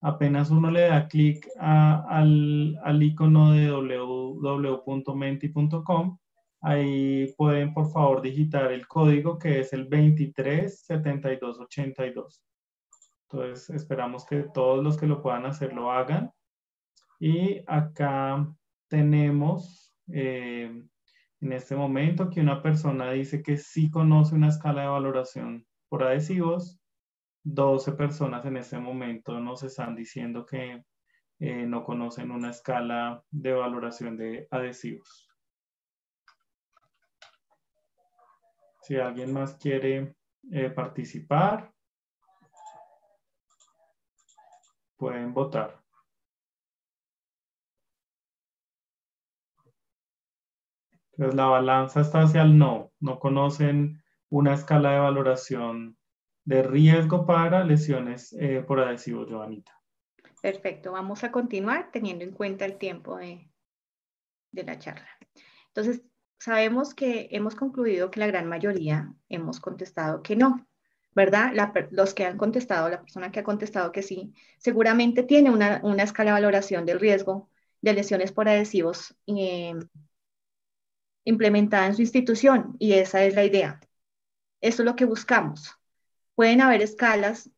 [0.03, 6.19] Apenas uno le da clic al, al icono de www.menti.com,
[6.64, 12.42] ahí pueden por favor digitar el código que es el 237282.
[13.31, 16.33] Entonces esperamos que todos los que lo puedan hacer lo hagan.
[17.20, 18.50] Y acá
[18.88, 20.83] tenemos eh,
[21.40, 26.03] en este momento que una persona dice que sí conoce una escala de valoración por
[26.03, 26.81] adhesivos.
[27.42, 30.83] 12 personas en este momento nos están diciendo que
[31.40, 35.34] eh, no conocen una escala de valoración de adhesivos.
[38.87, 40.14] Si alguien más quiere
[40.53, 41.73] eh, participar,
[44.97, 45.83] pueden votar.
[51.12, 52.92] Entonces la balanza está hacia el no.
[53.01, 55.97] No conocen una escala de valoración
[56.44, 59.73] de riesgo para lesiones eh, por adhesivo, Joanita.
[60.42, 63.51] Perfecto, vamos a continuar teniendo en cuenta el tiempo de,
[64.53, 65.09] la charla.
[65.68, 66.03] Entonces,
[66.45, 70.67] sabemos que hemos concluido que la gran mayoría hemos contestado que no,
[71.15, 71.53] ¿verdad?
[71.91, 76.31] los que han contestado, la persona que ha contestado que sí, seguramente tiene una, escala
[76.33, 77.49] de valoración del riesgo
[77.81, 79.73] de lesiones por adhesivos eh,
[81.25, 83.81] implementada en su institución y esa es la idea.
[84.61, 85.75] Eso es lo que buscamos.
[86.35, 87.51] Pueden haber escalas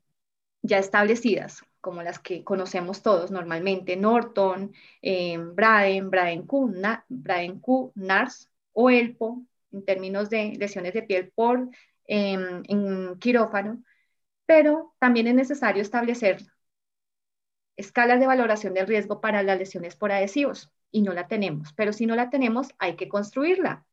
[0.62, 4.72] ya establecidas, como las que conocemos todos normalmente, Norton,
[5.02, 6.72] eh, Braden, Braden Q,
[7.08, 11.70] Braden Q, NARS o ELPO, en términos de lesiones de piel por
[12.04, 13.82] em, en quirófano,
[14.44, 16.44] pero también es necesario establecer
[17.76, 21.72] escalas de valoración del riesgo para las lesiones por adhesivos y no la tenemos.
[21.72, 23.86] Pero si no la tenemos, hay que construirla.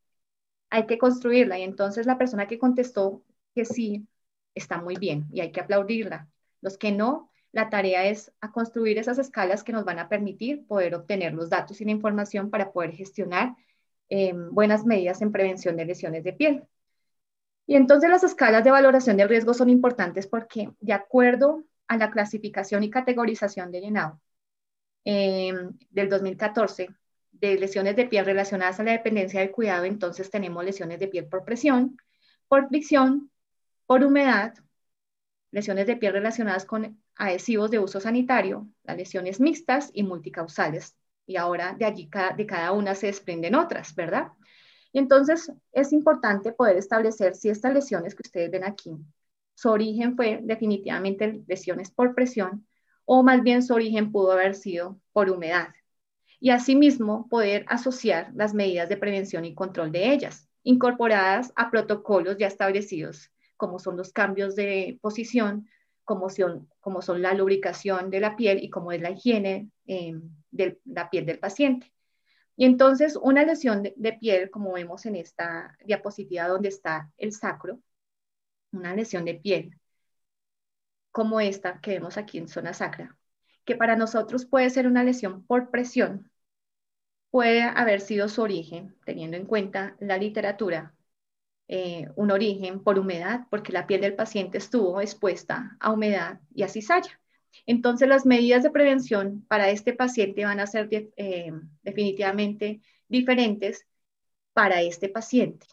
[0.70, 1.60] Hay que construirla.
[1.60, 3.24] Y entonces la persona que contestó
[3.56, 4.08] que sí
[4.54, 6.28] está muy bien y hay que aplaudirla.
[6.62, 10.68] Los que no, la tarea es a construir esas escalas que nos van a permitir
[10.68, 13.56] poder obtener los datos y la información para poder gestionar
[14.14, 16.64] em, buenas medidas en prevención de lesiones de piel.
[17.66, 22.12] Y entonces las escalas de valoración del riesgo son importantes porque de acuerdo a la
[22.12, 24.22] clasificación y categorización de llenado,
[25.06, 26.90] Em, del 2014
[27.34, 31.28] de lesiones de piel relacionadas a la dependencia del cuidado, entonces tenemos lesiones de piel
[31.28, 31.98] por presión,
[32.48, 33.30] por fricción,
[33.86, 34.54] por humedad,
[35.52, 40.96] lesiones de piel relacionadas con adhesivos de uso sanitario, las lesiones mixtas y multicausales.
[41.26, 44.32] Y ahora de allí de cada una se desprenden otras, ¿verdad?
[44.92, 48.92] Y entonces es importante poder establecer si estas lesiones que ustedes ven aquí,
[49.56, 52.66] su origen fue definitivamente lesiones por presión
[53.06, 55.70] o más bien su origen pudo haber sido por humedad.
[56.40, 62.38] Y asimismo poder asociar las medidas de prevención y control de ellas, incorporadas a protocolos
[62.38, 65.68] ya establecidos, como son los cambios de posición,
[66.04, 70.30] como son, como son la lubricación de la piel y como es la higiene em,
[70.52, 71.94] de la piel del paciente.
[72.56, 77.80] Y entonces una lesión de, piel, como vemos en esta diapositiva donde está el sacro,
[78.72, 79.80] una lesión de piel
[81.12, 83.18] como esta que vemos aquí en zona sacra,
[83.66, 86.32] que para nosotros puede ser una lesión por presión,
[87.32, 90.93] puede haber sido su origen, teniendo en cuenta la literatura,
[91.76, 96.62] eh, un origen por humedad, porque la piel del paciente estuvo expuesta a humedad y
[96.62, 97.20] a cizalla.
[97.66, 101.52] Entonces, las medidas de prevención para este paciente van a ser eh,
[101.82, 103.88] definitivamente diferentes
[104.54, 105.66] para este paciente.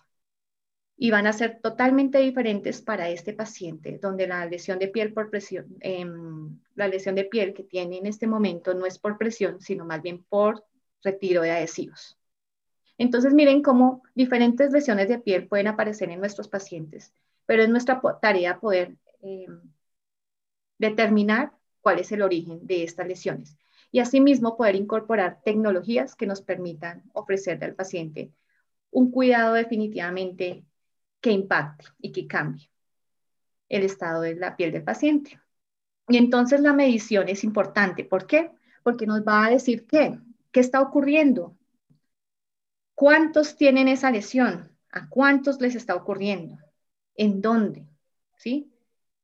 [0.96, 5.30] y van a ser totalmente diferentes para este paciente, donde la lesión de piel por
[5.30, 9.60] presión, em, la lesión de piel que tiene en este momento no es por presión,
[9.60, 10.64] sino más bien por
[11.02, 12.19] retiro de adhesivos.
[13.00, 17.14] Entonces, miren cómo diferentes lesiones de piel pueden aparecer en nuestros pacientes,
[17.46, 19.58] pero es nuestra tarea poder em,
[20.76, 23.56] determinar cuál es el origen de estas lesiones
[23.90, 28.32] y asimismo poder incorporar tecnologías que nos permitan ofrecerle al paciente
[28.90, 30.66] un cuidado definitivamente
[31.22, 32.70] que impacte y que cambie
[33.70, 35.40] el estado de la piel del paciente.
[36.06, 38.04] Y entonces la medición es importante.
[38.04, 38.50] ¿Por qué?
[38.82, 40.18] Porque nos va a decir qué,
[40.52, 41.56] qué está ocurriendo,
[43.00, 46.58] cuántos tienen esa lesión, a cuántos les está ocurriendo,
[47.14, 47.86] en dónde,
[48.36, 48.70] ¿sí?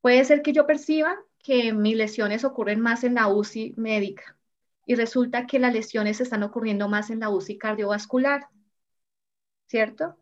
[0.00, 4.38] Puede ser que yo perciba que mis lesiones ocurren más en la UCI médica
[4.86, 8.48] y resulta que las lesiones están ocurriendo más en la UCI cardiovascular,
[9.66, 10.16] ¿cierto?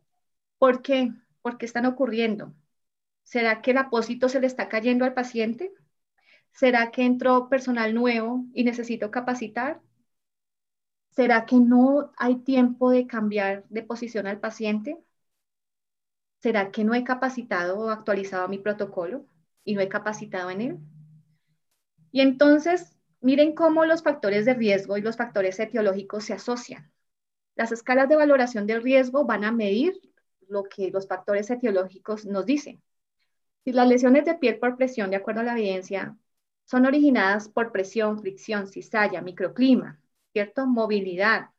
[0.59, 1.12] ¿Por qué?
[1.40, 2.52] ¿Por qué están ocurriendo?
[3.22, 5.72] ¿Será que el apósito se le está cayendo al paciente?
[6.50, 9.80] ¿Será que entró personal nuevo y necesito capacitar?
[11.17, 14.99] ¿Será que no hay tiempo de cambiar de posición al paciente?
[16.41, 19.25] ¿Será que no he capacitado o actualizado mi protocolo
[19.65, 20.79] y no he capacitado en él?
[22.11, 26.91] Y entonces, miren cómo los factores de riesgo y los factores etiológicos se asocian.
[27.55, 30.01] Las escalas de valoración del riesgo van a medir
[30.49, 32.83] lo que los factores etiológicos nos dicen.
[33.65, 36.17] Si las lesiones de piel por presión, de acuerdo a la evidencia,
[36.65, 40.01] son originadas por presión, fricción, cizalla, microclima,
[40.35, 40.66] ¿cierto?
[40.66, 41.51] Movilidad.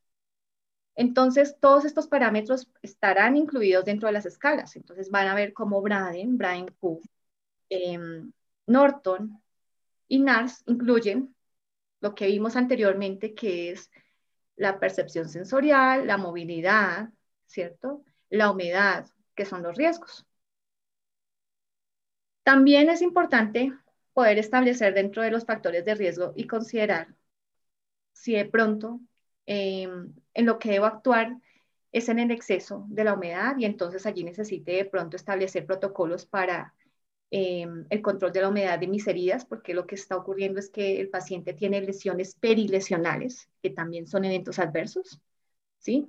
[0.95, 4.75] Entonces, todos estos parámetros estarán incluidos dentro de las escalas.
[4.75, 7.01] Entonces, van a ver cómo Braden, Brian Q,
[7.69, 8.31] em,
[8.67, 9.41] Norton
[10.07, 11.35] y NARS incluyen
[12.01, 13.91] lo que vimos anteriormente, que es
[14.55, 17.09] la percepción sensorial, la movilidad,
[17.47, 18.03] ¿cierto?
[18.29, 20.25] la humedad, que son los riesgos.
[22.43, 23.73] También es importante
[24.13, 27.15] poder establecer dentro de los factores de riesgo y considerar
[28.15, 29.01] si de pronto
[29.45, 31.37] em, en lo que debo actuar
[31.91, 36.25] es en el exceso de la humedad y entonces allí necesite de pronto establecer protocolos
[36.25, 36.73] para
[37.29, 40.69] em, el control de la humedad de mis heridas, porque lo que está ocurriendo es
[40.69, 45.21] que el paciente tiene lesiones perilesionales, que también son eventos adversos,
[45.79, 46.07] ¿sí?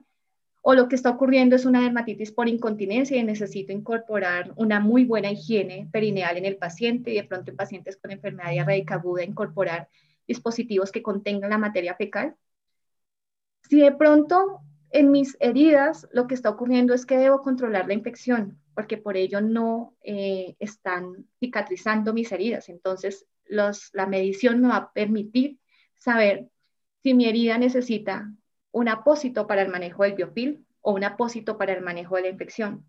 [0.69, 5.05] o lo que está ocurriendo es una dermatitis por incontinencia y necesito incorporar una muy
[5.05, 9.23] buena higiene perineal en el paciente y de pronto en pacientes con enfermedad diarreica aguda
[9.23, 9.89] incorporar
[10.27, 12.37] dispositivos que contengan la materia fecal.
[13.63, 14.61] Si de pronto
[14.91, 19.17] en mis heridas lo que está ocurriendo es que debo controlar la infección, porque por
[19.17, 22.69] ello no eh, están cicatrizando mis heridas.
[22.69, 25.59] Entonces, la medición me va a permitir
[25.95, 26.51] saber
[27.03, 28.31] si mi herida necesita
[28.73, 32.29] un apósito para el manejo del biofil o un apósito para el manejo de la
[32.29, 32.85] infección.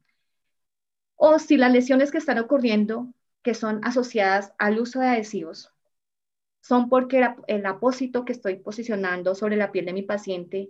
[1.16, 5.74] O si las lesiones que están ocurriendo, que son asociadas al uso de adhesivos,
[6.68, 10.70] son porque el apósito que estoy posicionando sobre la piel de mi paciente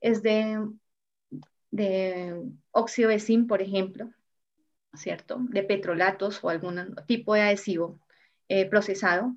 [0.00, 0.62] es de,
[1.70, 4.10] de óxido de zinc, por ejemplo,
[4.94, 5.38] ¿cierto?
[5.40, 7.98] De petrolatos o algún tipo de adhesivo
[8.48, 9.34] eh, procesado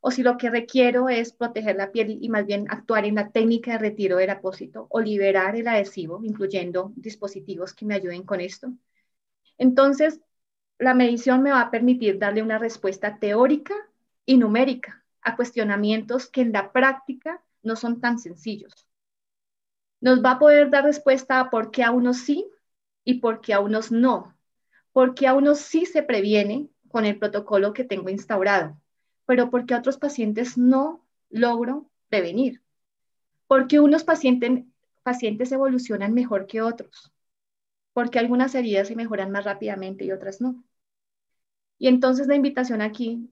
[0.00, 3.30] o si lo que requiero es proteger la piel y más bien actuar en la
[3.32, 8.40] técnica de retiro del apósito o liberar el adhesivo, incluyendo dispositivos que me ayuden con
[8.40, 8.72] esto.
[9.58, 10.20] Entonces,
[10.78, 13.74] la medición me va a permitir darle una respuesta teórica
[14.24, 18.86] y numérica a cuestionamientos que en la práctica no son tan sencillos.
[20.00, 22.46] Nos va a poder dar respuesta a por qué a unos sí
[23.04, 24.36] y por qué a unos no.
[24.92, 28.76] Porque a unos sí se previene con el protocolo que tengo instaurado
[29.28, 32.62] pero porque otros pacientes no logro prevenir.
[33.46, 34.64] Porque unos pacientes,
[35.02, 37.12] pacientes evolucionan mejor que otros.
[37.92, 40.64] Porque algunas heridas se mejoran más rápidamente y otras no.
[41.76, 43.30] Y entonces la invitación aquí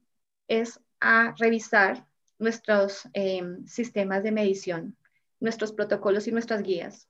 [0.48, 2.06] es a revisar
[2.38, 4.96] nuestros em, sistemas de medición,
[5.40, 7.08] nuestros protocolos y nuestras guías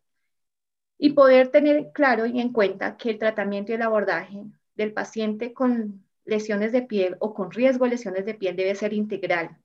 [0.98, 5.52] y poder tener claro y en cuenta que el tratamiento y el abordaje del paciente
[5.52, 9.56] con lesiones de piel o con riesgo de lesiones de piel debe ser integral,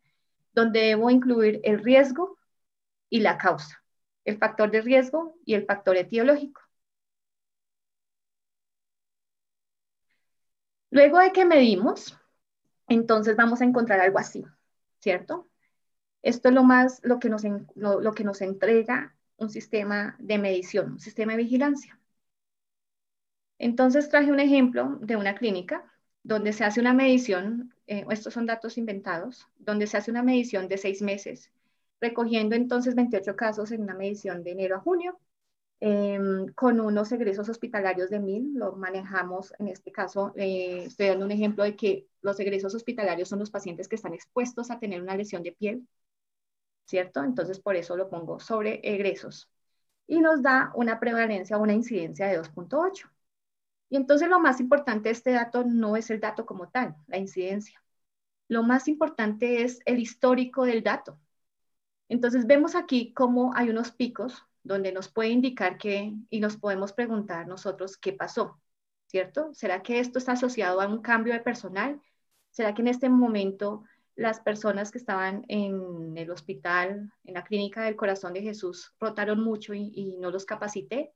[0.54, 2.38] donde debo incluir el riesgo
[3.10, 3.84] y la causa,
[4.26, 6.62] el factor de riesgo y el factor etiológico.
[10.90, 12.18] Luego de que medimos,
[12.94, 14.46] entonces vamos a encontrar algo así,
[15.00, 15.48] ¿cierto?
[16.22, 17.44] Esto es lo más, lo que nos,
[17.76, 21.98] lo que nos entrega un sistema de medición, un sistema de vigilancia.
[23.60, 25.86] Entonces traje un ejemplo de una clínica
[26.24, 30.68] donde se hace una medición, eh, estos son datos inventados, donde se hace una medición
[30.68, 31.50] de seis meses,
[32.02, 35.18] recogiendo entonces 28 casos en una medición de enero a junio,
[35.80, 41.26] em, con unos egresos hospitalarios de mil, lo manejamos en este caso, eh, estoy dando
[41.26, 45.02] un ejemplo de que los egresos hospitalarios son los pacientes que están expuestos a tener
[45.02, 45.88] una lesión de piel,
[46.86, 47.24] ¿cierto?
[47.24, 49.50] Entonces por eso lo pongo sobre egresos.
[50.08, 53.10] Y nos da una prevalencia, una incidencia de 2.8.
[53.90, 57.18] Y entonces lo más importante de este dato no es el dato como tal, la
[57.18, 57.82] incidencia.
[58.48, 61.20] Lo más importante es el histórico del dato.
[62.10, 66.94] Entonces vemos aquí cómo hay unos picos donde nos puede indicar que, y nos podemos
[66.94, 68.60] preguntar nosotros qué pasó,
[69.08, 69.54] ¿cierto?
[69.54, 72.02] ¿Será que esto está asociado a un cambio de personal?
[72.52, 73.84] ¿Será que en este momento
[74.16, 79.44] las personas que estaban en el hospital, en la clínica del corazón de Jesús, rotaron
[79.44, 81.14] mucho y, no los capacité?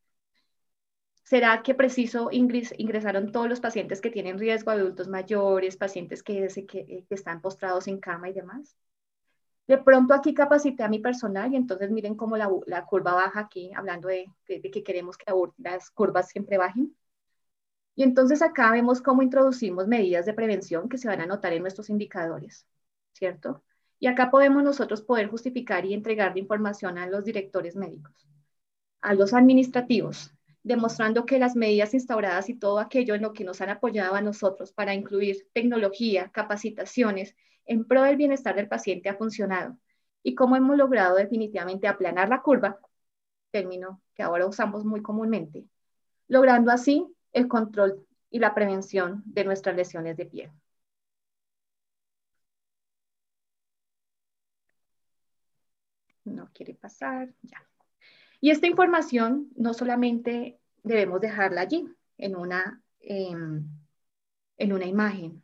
[1.23, 7.05] ¿Será que preciso ingresaron todos los pacientes que tienen riesgo, adultos mayores, pacientes que, que
[7.09, 8.77] están postrados en cama y demás?
[9.67, 13.71] De pronto aquí capacité a mi personal y entonces miren cómo la, curva baja aquí,
[13.73, 15.25] hablando de, que queremos que
[15.57, 16.95] las curvas siempre bajen.
[17.95, 21.61] Y entonces acá vemos cómo introducimos medidas de prevención que se van a notar en
[21.61, 22.67] nuestros indicadores,
[23.13, 23.63] ¿cierto?
[23.99, 28.27] Y acá podemos nosotros poder justificar y entregar información a los directores médicos,
[29.01, 33.61] a los administrativos, demostrando que las medidas instauradas y todo aquello en lo que nos
[33.61, 37.35] han apoyado a nosotros para incluir tecnología, capacitaciones
[37.65, 39.77] en pro del bienestar del paciente ha funcionado
[40.21, 42.79] y cómo hemos logrado definitivamente aplanar la curva,
[43.51, 45.65] término que ahora usamos muy comúnmente,
[46.27, 50.51] logrando así el control y la prevención de nuestras lesiones de piel.
[56.23, 57.63] No quiere pasar, ya.
[58.41, 63.67] Y esta información no solamente debemos dejarla allí, en una, em,
[64.57, 65.43] en una imagen.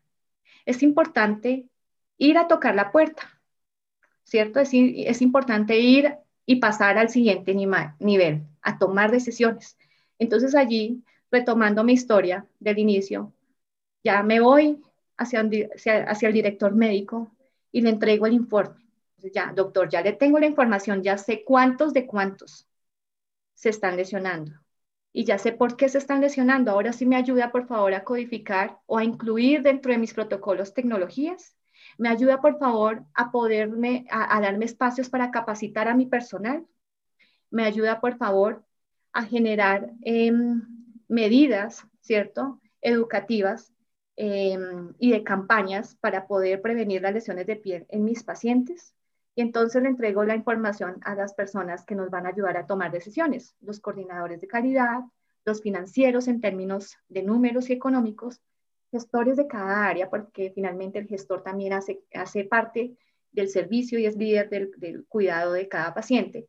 [0.66, 1.68] Es importante
[2.18, 3.42] ir a tocar la puerta,
[4.24, 4.60] ¿cierto?
[4.60, 6.16] Es, es importante ir
[6.46, 9.78] y pasar al siguiente nivel, a tomar decisiones.
[10.20, 13.34] Entonces allí, retomando mi historia del inicio,
[14.04, 14.82] ya me voy
[15.18, 15.42] hacia,
[16.08, 17.32] hacia, el director médico
[17.72, 18.86] y le entrego el informe.
[19.34, 22.68] ya, doctor, ya le tengo la información, ya sé cuántos de cuántos
[23.54, 24.54] se están lesionando
[25.14, 26.72] y ya sé por qué se están lesionando.
[26.72, 30.74] Ahora sí me ayuda, por favor, a codificar o a incluir dentro de mis protocolos
[30.74, 31.56] tecnologías
[31.98, 36.66] ¿Me ayuda, por favor, a poderme, a, darme espacios para capacitar a mi personal?
[37.50, 38.66] ¿Me ayuda, por favor,
[39.14, 40.81] a generar em,
[41.12, 42.60] medidas, ¿cierto?
[42.82, 43.74] Educativas
[44.16, 48.96] em, y de campañas para poder prevenir las lesiones de piel en mis pacientes.
[49.36, 52.66] Y entonces le entrego la información a las personas que nos van a ayudar a
[52.66, 55.02] tomar decisiones, los coordinadores de calidad,
[55.46, 58.42] los financieros en términos de números y económicos,
[58.90, 62.98] gestores de cada área, porque finalmente el gestor también hace, parte
[63.32, 66.48] del servicio y es líder del, del cuidado de cada paciente,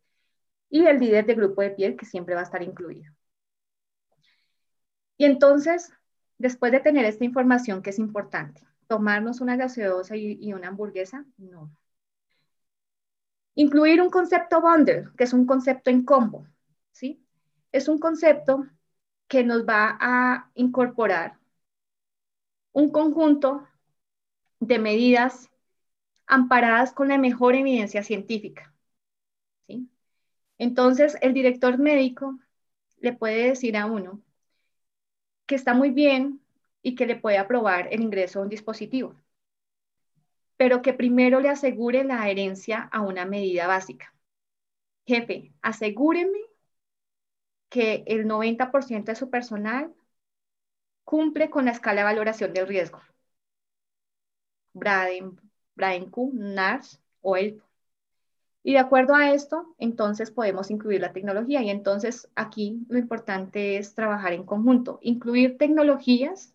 [0.69, 3.13] y el líder del grupo de piel que siempre va a estar incluido.
[5.17, 5.91] Y entonces,
[6.37, 11.71] después de tener esta información que es importante, tomarnos una gaseosa y, una hamburguesa, no.
[13.55, 16.47] Incluir un concepto bundle, que es un concepto en combo,
[16.91, 17.23] ¿sí?
[17.71, 18.65] Es un concepto
[19.27, 21.39] que nos va a incorporar
[22.71, 23.67] un conjunto
[24.59, 25.49] de medidas
[26.27, 28.73] amparadas con la mejor evidencia científica.
[29.67, 29.89] ¿sí?
[30.57, 32.39] Entonces, el director médico
[32.99, 34.21] le puede decir a uno
[35.45, 36.41] que está muy bien
[36.81, 39.15] y que le puede aprobar el ingreso a un dispositivo,
[40.57, 44.13] pero que primero le asegure la adherencia a una medida básica.
[45.05, 46.39] Jefe, asegúreme
[47.69, 49.93] que el 90% de su personal
[51.05, 53.01] cumple con la escala de valoración del riesgo.
[54.73, 57.63] Braden, Q, NARS o ELP.
[58.63, 61.61] Y de acuerdo a esto, entonces podemos incluir la tecnología.
[61.61, 66.53] Y entonces aquí lo importante es trabajar en conjunto, incluir tecnologías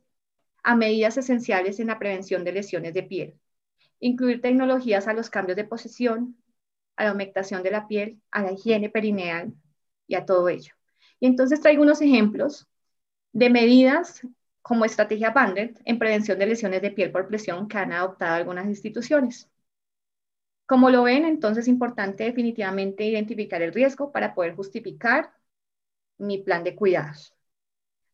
[0.62, 3.34] a medidas esenciales en la prevención de lesiones de piel,
[4.00, 6.36] incluir tecnologías a los cambios de posición,
[6.96, 9.52] a la humectación de la piel, a la higiene perineal
[10.06, 10.74] y a todo ello.
[11.20, 12.66] Y entonces traigo unos ejemplos
[13.32, 14.22] de medidas
[14.62, 18.66] como estrategia Bandit en prevención de lesiones de piel por presión que han adoptado algunas
[18.66, 19.48] instituciones.
[20.68, 25.32] Como lo ven, entonces es importante definitivamente identificar el riesgo para poder justificar
[26.18, 27.34] mi plan de cuidados.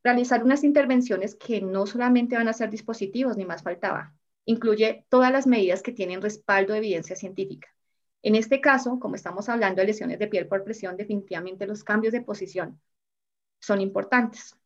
[0.03, 4.15] Realizar unas intervenciones que no solamente van a ser dispositivos, ni más faltaba.
[4.47, 7.69] Incluye todas las medidas que tienen respaldo de evidencia científica.
[8.23, 12.13] En este caso, como estamos hablando de lesiones de piel por presión, definitivamente los cambios
[12.13, 12.81] de posición
[13.61, 14.57] son importantes.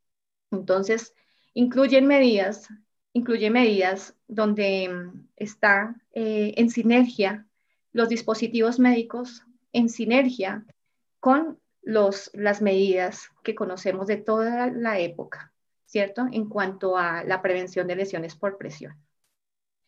[0.50, 1.14] Entonces,
[1.58, 2.68] Incluyen medidas,
[3.14, 7.47] incluye medidas donde mm, está eh, en sinergia
[7.92, 10.64] los dispositivos médicos, en sinergia
[11.20, 15.52] con los, las medidas que conocemos de toda la época,
[15.86, 16.26] ¿cierto?
[16.30, 18.96] En cuanto a la prevención de lesiones por presión.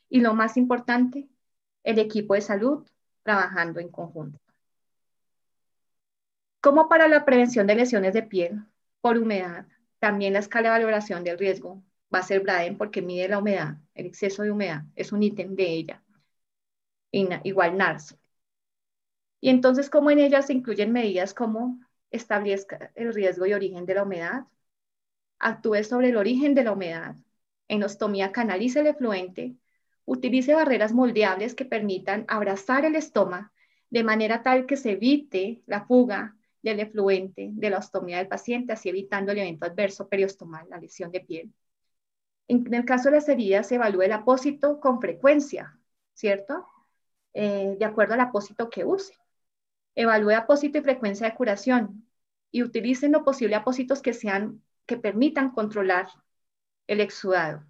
[0.08, 1.28] Y lo más importante,
[1.84, 2.86] el equipo de salud
[3.22, 4.38] trabajando en conjunto.
[6.60, 8.64] Como para la prevención de lesiones de piel
[9.00, 9.66] por humedad,
[9.98, 11.82] también la escala de valoración del riesgo
[12.12, 15.54] va a ser Braden porque mide la humedad, el exceso de humedad, es un ítem
[15.54, 16.02] de ella.
[17.12, 18.16] Igual NARS.
[19.40, 21.80] Y entonces, como en ella se incluyen medidas como
[22.10, 24.44] establezca el riesgo y origen de la humedad,
[25.38, 27.16] actúe sobre el origen de la humedad,
[27.68, 29.56] enostomía canalice el efluente,
[30.04, 33.48] utilice barreras moldeables que permitan abrazar el estómago
[33.90, 38.72] de manera tal que se evite la fuga del efluente de la ostomía del paciente,
[38.72, 41.52] así evitando el evento adverso periostomal, la lesión de piel.
[42.48, 45.78] En el caso de las heridas, se evalúa el apósito con frecuencia,
[46.14, 46.66] ¿cierto?
[47.34, 49.14] Eh, de acuerdo al apósito que use.
[49.94, 52.06] Evalúe apósito y frecuencia de curación
[52.50, 56.08] y utilicen lo posible apósitos que, sean, que permitan controlar
[56.86, 57.64] el exudado.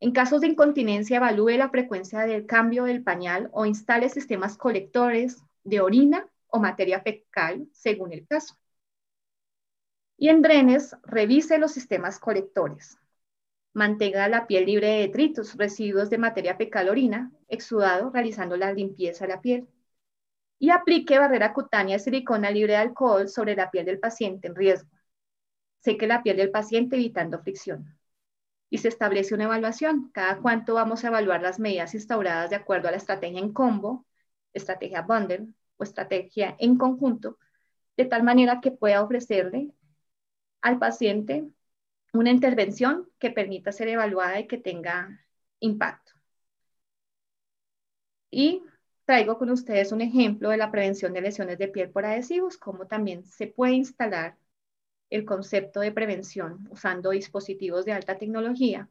[0.00, 5.42] En casos de incontinencia, evalúe la frecuencia del cambio del pañal o instale sistemas colectores
[5.64, 8.56] de orina o materia fecal, según el caso.
[10.16, 12.98] Y en drenes, revise los sistemas colectores.
[13.74, 19.26] Mantenga la piel libre de detritos, residuos de materia fecal orina, exudado, realizando la limpieza
[19.26, 19.68] de la piel.
[20.60, 24.54] Y aplique barrera cutánea de silicona libre de alcohol sobre la piel del paciente en
[24.54, 24.88] riesgo.
[25.80, 27.98] Seque la piel del paciente evitando fricción.
[28.70, 30.10] Y se establece una evaluación.
[30.12, 34.06] Cada cuánto vamos a evaluar las medidas instauradas de acuerdo a la estrategia en combo,
[34.52, 37.38] estrategia bundle, o estrategia en conjunto,
[37.96, 39.72] de tal manera que pueda ofrecerle
[40.60, 41.48] al paciente
[42.14, 45.20] una intervención que permita ser evaluada y que tenga
[45.60, 46.12] impacto.
[48.30, 48.62] Y
[49.04, 52.86] traigo con ustedes un ejemplo de la prevención de lesiones de piel por adhesivos, cómo
[52.86, 54.36] también se puede instalar
[55.10, 58.88] el concepto de prevención usando dispositivos de alta tecnología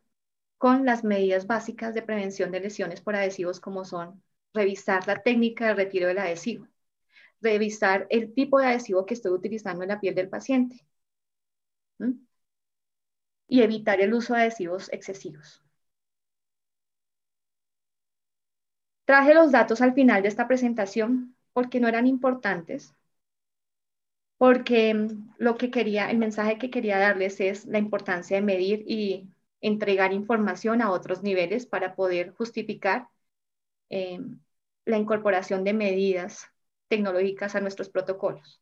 [0.58, 5.68] con las medidas básicas de prevención de lesiones por adhesivos como son revisar la técnica
[5.68, 6.68] de retiro del adhesivo,
[7.42, 10.86] revisar el tipo de adhesivo que estoy utilizando en la piel del paciente
[13.48, 15.62] y evitar el uso de adhesivos excesivos.
[19.06, 22.94] Traje los datos al final de esta presentación porque no eran importantes,
[24.38, 28.84] porque mm, lo que quería, el mensaje que quería darles es la importancia de medir
[28.88, 29.30] y
[29.62, 33.08] entregar información a otros niveles para poder justificar
[33.90, 34.20] eh,
[34.86, 36.48] la incorporación de medidas
[36.90, 38.62] tecnológicas a nuestros protocolos.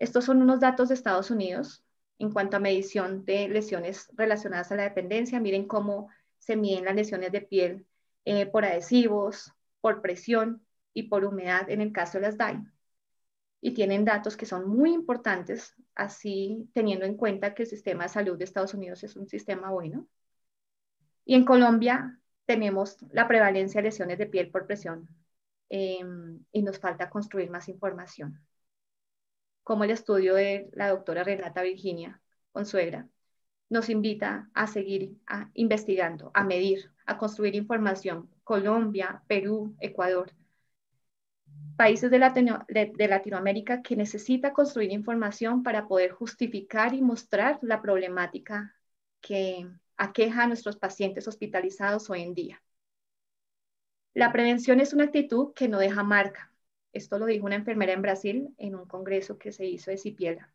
[0.00, 1.84] Estos son unos datos de Estados Unidos
[2.20, 5.40] en cuanto a medición de lesiones relacionadas a la dependencia.
[5.40, 6.08] Miren cómo
[6.38, 7.86] se miden las lesiones de piel
[8.24, 10.64] eh, por adhesivos, por presión
[10.94, 12.60] y por humedad en el caso de las DAI.
[13.60, 18.10] Y tienen datos que son muy importantes, así teniendo en cuenta que el sistema de
[18.10, 20.06] salud de Estados Unidos es un sistema bueno.
[21.24, 25.08] Y en Colombia tenemos la prevalencia de lesiones de piel por presión
[25.72, 28.44] Em, y nos falta construir más información.
[29.70, 33.08] Como el estudio de la doctora Renata Virginia Consuegra
[33.68, 35.16] nos invita a seguir
[35.54, 38.28] investigando, a medir, a construir información.
[38.42, 40.32] Colombia, Perú, Ecuador,
[41.76, 48.74] países de, de, Latinoamérica que necesita construir información para poder justificar y mostrar la problemática
[49.20, 52.62] que aqueja a nuestros pacientes hospitalizados hoy en día.
[54.14, 56.49] La prevención es una actitud que no deja marca.
[56.92, 60.52] Esto lo dijo una enfermera en Brasil en un congreso que se hizo de Cipiela.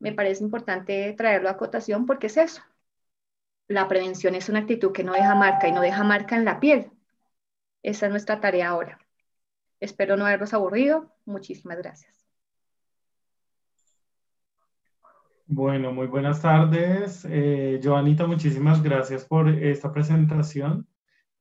[0.00, 2.62] Me parece importante traerlo a cotación porque es eso.
[3.68, 6.60] La prevención es una actitud que no deja marca y no deja marca en la
[6.60, 6.90] piel.
[7.82, 8.98] Esa es nuestra tarea ahora.
[9.80, 11.12] Espero no haberlos aburrido.
[11.24, 12.26] Muchísimas gracias.
[15.46, 17.26] Bueno, muy buenas tardes.
[17.28, 20.86] Eh, Joanita, muchísimas gracias por esta presentación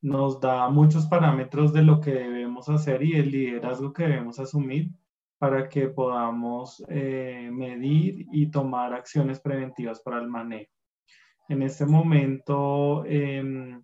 [0.02, 4.92] nos da muchos parámetros de lo que debemos hacer y el liderazgo que debemos asumir
[5.38, 10.72] para que podamos eh, medir y tomar acciones preventivas para el manejo.
[11.50, 13.84] En este momento em,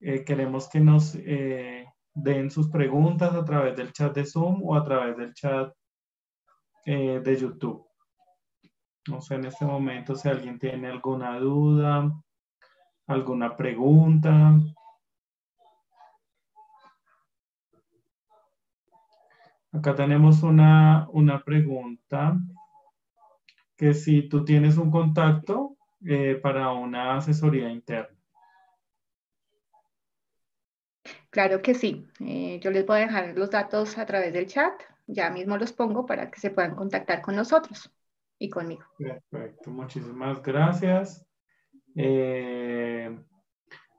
[0.00, 4.74] eh, queremos que nos eh, den sus preguntas a través del chat de Zoom o
[4.76, 5.72] a través del chat
[6.84, 7.86] de YouTube.
[9.08, 12.10] No sé en este momento si alguien tiene alguna duda,
[13.06, 14.58] alguna pregunta.
[19.72, 21.08] Acá tenemos una,
[21.44, 22.38] pregunta
[23.76, 28.16] que si tú tienes un contacto eh, para una asesoría interna.
[31.30, 32.06] Claro que sí.
[32.20, 34.74] Eh, yo les voy a dejar los datos a través del chat.
[35.06, 37.90] ya mismo los pongo para que se puedan contactar con nosotros
[38.38, 38.84] y conmigo.
[38.98, 41.26] Perfecto, muchísimas gracias.
[41.96, 43.18] Eh,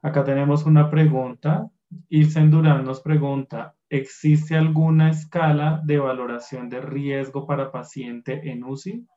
[0.03, 1.67] acá tenemos una pregunta.
[2.09, 9.07] Irsen Durán nos pregunta, ¿existe alguna escala de valoración de riesgo para paciente en UCI?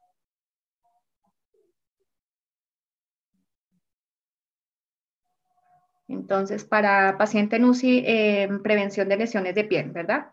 [6.08, 10.28] Entonces, para paciente en UCI, eh, prevención de lesiones de piel, ¿verdad?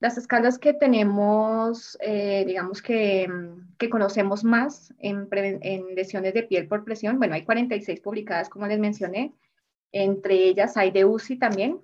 [0.00, 3.28] Las escalas que tenemos, eh, digamos que,
[3.78, 8.66] que, conocemos más en, en, lesiones de piel por presión, bueno, hay 46 publicadas, como
[8.66, 9.32] les mencioné.
[9.92, 11.80] Entre ellas hay de UCI también,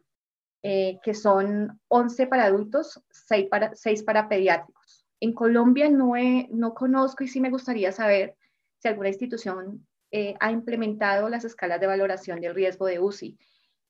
[0.63, 5.07] eh, que son 11 para adultos, 6 para, 6 para pediátricos.
[5.21, 6.15] En Colombia no,
[6.51, 8.37] no conozco y sí me gustaría saber
[8.79, 13.39] si alguna institución eh, ha implementado las escalas de valoración del riesgo de UCI.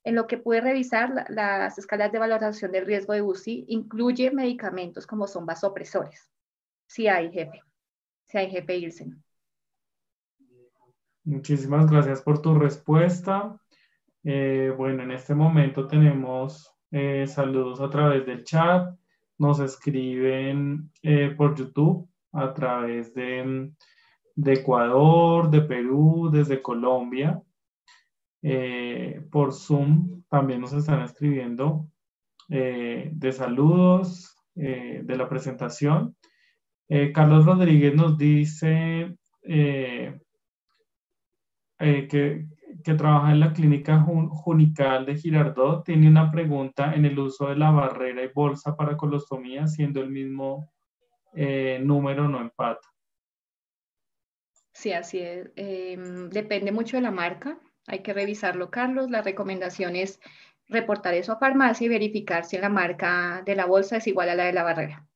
[0.04, 5.06] En lo que pude revisar, las escalas de valoración del riesgo de UCI incluye medicamentos
[5.06, 6.30] como son vasopresores.
[6.86, 7.62] Sí hay, jefe.
[8.26, 9.22] Sí hay, jefe Ilsen.
[11.24, 13.60] Muchísimas gracias por tu respuesta.
[14.24, 18.94] Eh, bueno, en este momento tenemos eh, saludos a través del chat.
[19.38, 20.90] Nos escriben
[21.36, 23.72] por YouTube a través de
[24.44, 27.40] Ecuador, de Perú, desde Colombia.
[28.42, 31.90] Eh, por Zoom también nos están escribiendo
[32.48, 36.16] eh, de saludos eh, de la presentación.
[37.12, 40.18] Carlos Rodríguez nos dice que,
[42.84, 45.84] que, trabaja en la clínica Junical de Girardot.
[45.84, 50.10] Tiene una pregunta en el uso de la barrera y bolsa para colostomía, siendo el
[50.10, 50.72] mismo
[51.80, 52.88] número, no empata.
[54.72, 55.50] Sí, así es.
[55.56, 57.58] Em, depende mucho de la marca.
[57.88, 59.10] Hay que revisarlo, Carlos.
[59.10, 60.20] La recomendación es
[60.68, 64.34] reportar eso a farmacia y verificar si la marca de la bolsa es igual a
[64.34, 65.06] la de la barrera.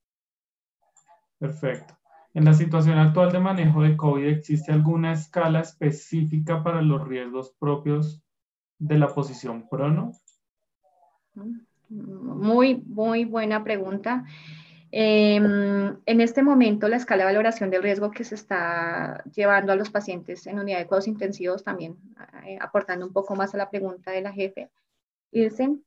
[1.38, 1.96] Perfecto.
[2.34, 7.54] En la situación actual de manejo de COVID, ¿existe alguna escala específica para los riesgos
[7.58, 8.22] propios
[8.78, 10.12] de la posición prono?
[11.88, 14.24] Muy, muy buena pregunta.
[14.90, 19.76] Em, en este momento, la escala de valoración del riesgo que se está llevando a
[19.76, 21.96] los pacientes en unidad de cuidados intensivos, también
[22.46, 24.70] eh, aportando un poco más a la pregunta de la jefe,
[25.32, 25.84] Ilsen,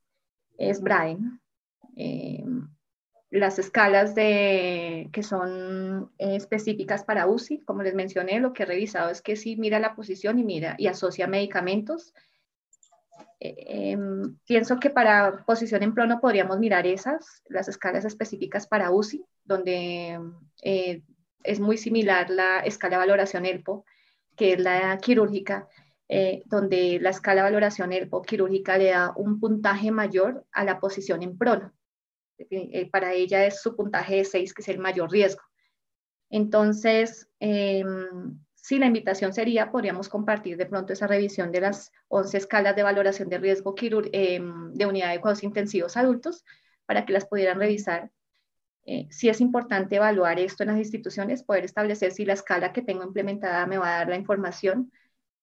[0.58, 1.40] es Braden.
[1.96, 2.68] Em,
[3.30, 8.66] las escalas de, que son eh, específicas para UCI, como les mencioné, lo que he
[8.66, 12.14] revisado es que sí mira la posición y mira y asocia medicamentos
[13.40, 18.90] eh, em, pienso que para posición en plono podríamos mirar esas, las escalas específicas para
[18.90, 20.20] UCI, donde
[20.62, 21.02] eh,
[21.42, 23.84] es muy similar la escala de valoración ELPO,
[24.36, 25.68] que es la quirúrgica,
[26.44, 31.22] donde la escala de valoración ELPO quirúrgica le da un puntaje mayor a la posición
[31.22, 31.75] en prono.
[32.90, 35.42] Para ella es su puntaje de 6, que es el mayor riesgo.
[36.30, 42.38] Entonces, em, si la invitación sería, podríamos compartir de pronto esa revisión de las 11
[42.38, 43.74] escalas de valoración de riesgo
[44.12, 46.44] em, de unidad de cuidados intensivos adultos
[46.84, 48.10] para que las pudieran revisar.
[48.84, 52.82] Eh, si es importante evaluar esto en las instituciones, poder establecer si la escala que
[52.82, 54.92] tengo implementada me va a dar la información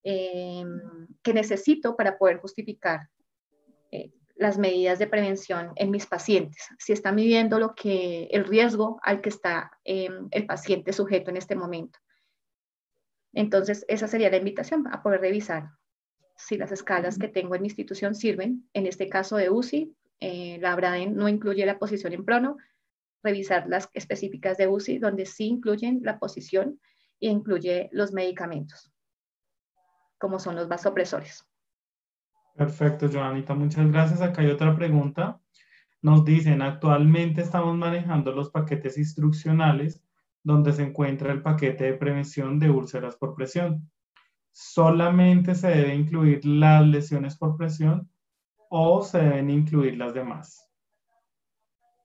[0.03, 3.09] em, que necesito para poder justificar
[3.91, 8.99] eh, las medidas de prevención en mis pacientes, si está midiendo lo que el riesgo
[9.03, 11.99] al que está em, el paciente sujeto en este momento.
[13.33, 15.71] Entonces, esa sería la invitación a poder revisar
[16.35, 18.67] si las escalas que tengo en mi institución sirven.
[18.73, 22.57] En este caso de UCI, eh, la BRADEN no incluye la posición en prono,
[23.23, 26.79] revisar las específicas de UCI, donde sí incluyen la posición
[27.19, 28.91] e incluye los medicamentos,
[30.17, 31.45] como son los vasopresores.
[32.55, 34.21] Perfecto, Joanita, muchas gracias.
[34.21, 35.39] Acá hay otra pregunta.
[36.01, 40.03] Nos dicen, actualmente estamos manejando los paquetes instruccionales
[40.43, 43.89] donde se encuentra el paquete de prevención de úlceras por presión.
[44.51, 48.09] Solamente se debe incluir las lesiones por presión
[48.69, 50.69] o se deben incluir las demás.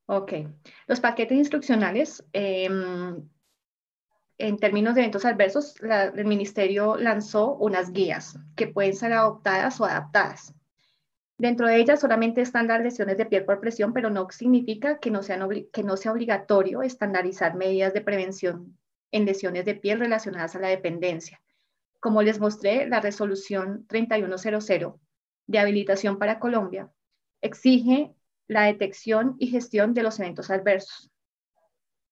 [0.06, 0.32] Ok.
[0.86, 3.28] Los paquetes instruccionales, em,
[4.38, 9.84] en términos de eventos adversos, el ministerio lanzó unas guías que pueden ser adoptadas o
[9.84, 10.54] adaptadas.
[11.36, 15.10] Dentro de ellas solamente están las lesiones de piel por presión, pero no significa que
[15.10, 15.20] no,
[15.72, 18.76] que no sea obligatorio estandarizar medidas de prevención
[19.12, 21.40] en lesiones de piel relacionadas a la dependencia.
[22.00, 24.94] Como les mostré, la resolución 3100
[25.46, 26.90] de habilitación para Colombia
[27.40, 28.14] exige
[28.46, 31.10] la detección y gestión de los eventos adversos.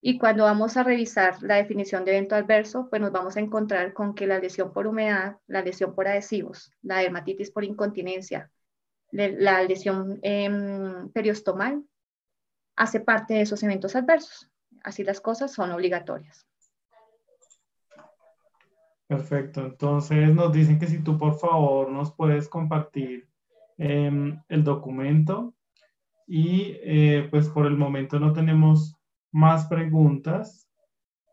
[0.08, 3.92] Y cuando vamos a revisar la definición de evento adverso, pues nos vamos a encontrar
[3.92, 8.48] con que la lesión por humedad, la lesión por adhesivos, la dermatitis por incontinencia,
[9.10, 10.48] la lesión eh,
[11.12, 11.82] periostomal
[12.76, 14.48] hace parte de esos eventos adversos.
[14.84, 16.46] Así las cosas son obligatorias.
[19.08, 19.66] Perfecto.
[19.66, 23.28] Entonces nos dicen que si tú por favor nos puedes compartir
[23.76, 25.52] em, el documento
[26.28, 28.95] y eh, pues por el momento no tenemos
[29.36, 30.66] más preguntas.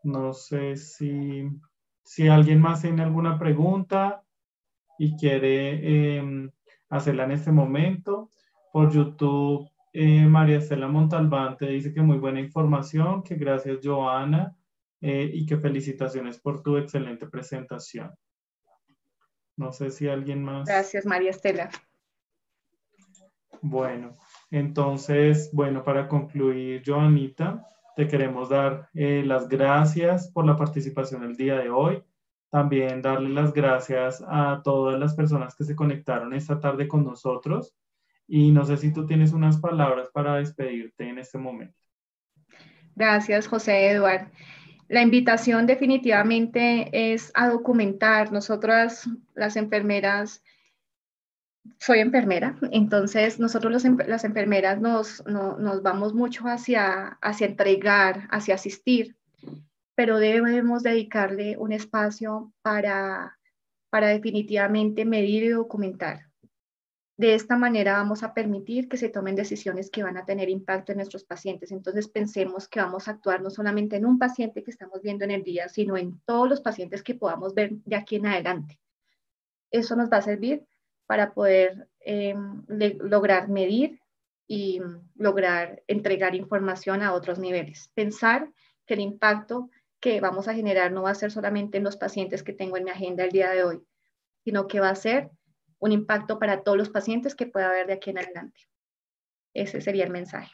[0.02, 1.48] No sé si,
[2.02, 4.22] si alguien más tiene alguna pregunta
[4.98, 6.50] y quiere em,
[6.90, 8.28] hacerla en este momento.
[8.74, 14.54] Por YouTube, eh, María Estela Montalbán te dice que muy buena información, que gracias Joana
[15.00, 18.12] eh, y que felicitaciones por tu excelente presentación.
[19.56, 20.68] No sé si alguien más.
[20.68, 21.70] Gracias María Estela.
[23.62, 24.12] Bueno,
[24.50, 27.66] entonces, bueno, para concluir, Joanita,
[27.96, 32.02] te queremos dar eh, las gracias por la participación el día de hoy.
[32.50, 37.74] También darle las gracias a todas las personas que se conectaron esta tarde con nosotros.
[38.26, 41.76] Y no sé si tú tienes unas palabras para despedirte en este momento.
[42.94, 44.28] Gracias, José Eduard.
[44.88, 48.32] La invitación definitivamente es a documentar.
[48.32, 50.42] Nosotras, las enfermeras,
[51.78, 59.16] soy enfermera, entonces nosotros las enfermeras nos, nos vamos mucho hacia, hacia entregar, hacia asistir,
[59.94, 63.38] pero debemos dedicarle un espacio para,
[63.90, 66.30] para definitivamente medir y documentar.
[67.16, 70.90] De esta manera vamos a permitir que se tomen decisiones que van a tener impacto
[70.90, 71.70] en nuestros pacientes.
[71.70, 75.30] Entonces pensemos que vamos a actuar no solamente en un paciente que estamos viendo en
[75.30, 78.80] el día, sino en todos los pacientes que podamos ver de aquí en adelante.
[79.70, 80.66] Eso nos va a servir
[81.06, 84.00] para poder em, lograr medir
[84.46, 84.80] y
[85.14, 87.90] lograr entregar información a otros niveles.
[87.94, 88.50] Pensar
[88.86, 92.42] que el impacto que vamos a generar no va a ser solamente en los pacientes
[92.42, 93.82] que tengo en mi agenda el día de hoy,
[94.44, 95.30] sino que va a ser
[95.78, 98.60] un impacto para todos los pacientes que pueda haber de aquí en adelante.
[99.54, 100.52] Ese sería el mensaje.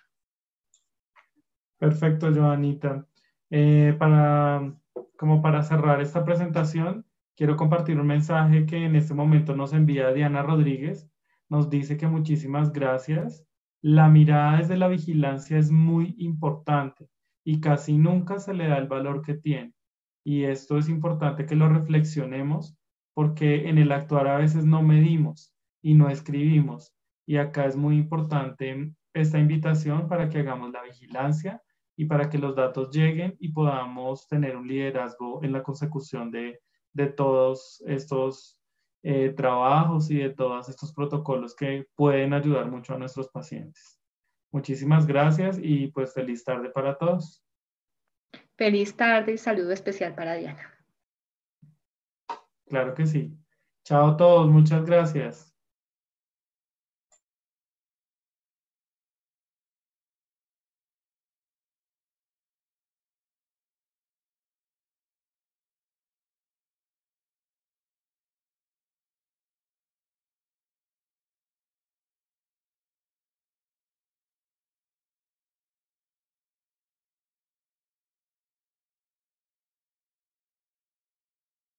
[1.78, 3.06] Perfecto, Joanita.
[3.50, 4.72] Eh, para,
[5.16, 7.06] como para cerrar esta presentación,
[7.40, 11.10] quiero compartir un mensaje que en este momento nos envía Diana Rodríguez.
[11.48, 13.46] Nos dice que muchísimas gracias.
[13.80, 17.08] La mirada desde la vigilancia es muy importante
[17.42, 19.72] y casi nunca se le da el valor que tiene.
[20.22, 22.76] Y esto es importante que lo reflexionemos
[23.14, 26.94] porque en el actuar a veces no medimos y no escribimos.
[27.26, 31.62] Y acá es muy importante esta invitación para que hagamos la vigilancia
[31.96, 36.30] y para que los datos lleguen y podamos tener un liderazgo en la consecución
[36.92, 38.58] de, todos estos
[39.02, 44.00] eh, trabajos y de todos estos protocolos que pueden ayudar mucho a nuestros pacientes.
[44.52, 47.44] Muchísimas gracias y pues feliz tarde para todos.
[48.56, 50.70] Feliz tarde y saludo especial para Diana.
[52.66, 53.36] Claro que sí.
[53.84, 55.49] Chao a todos, muchas gracias.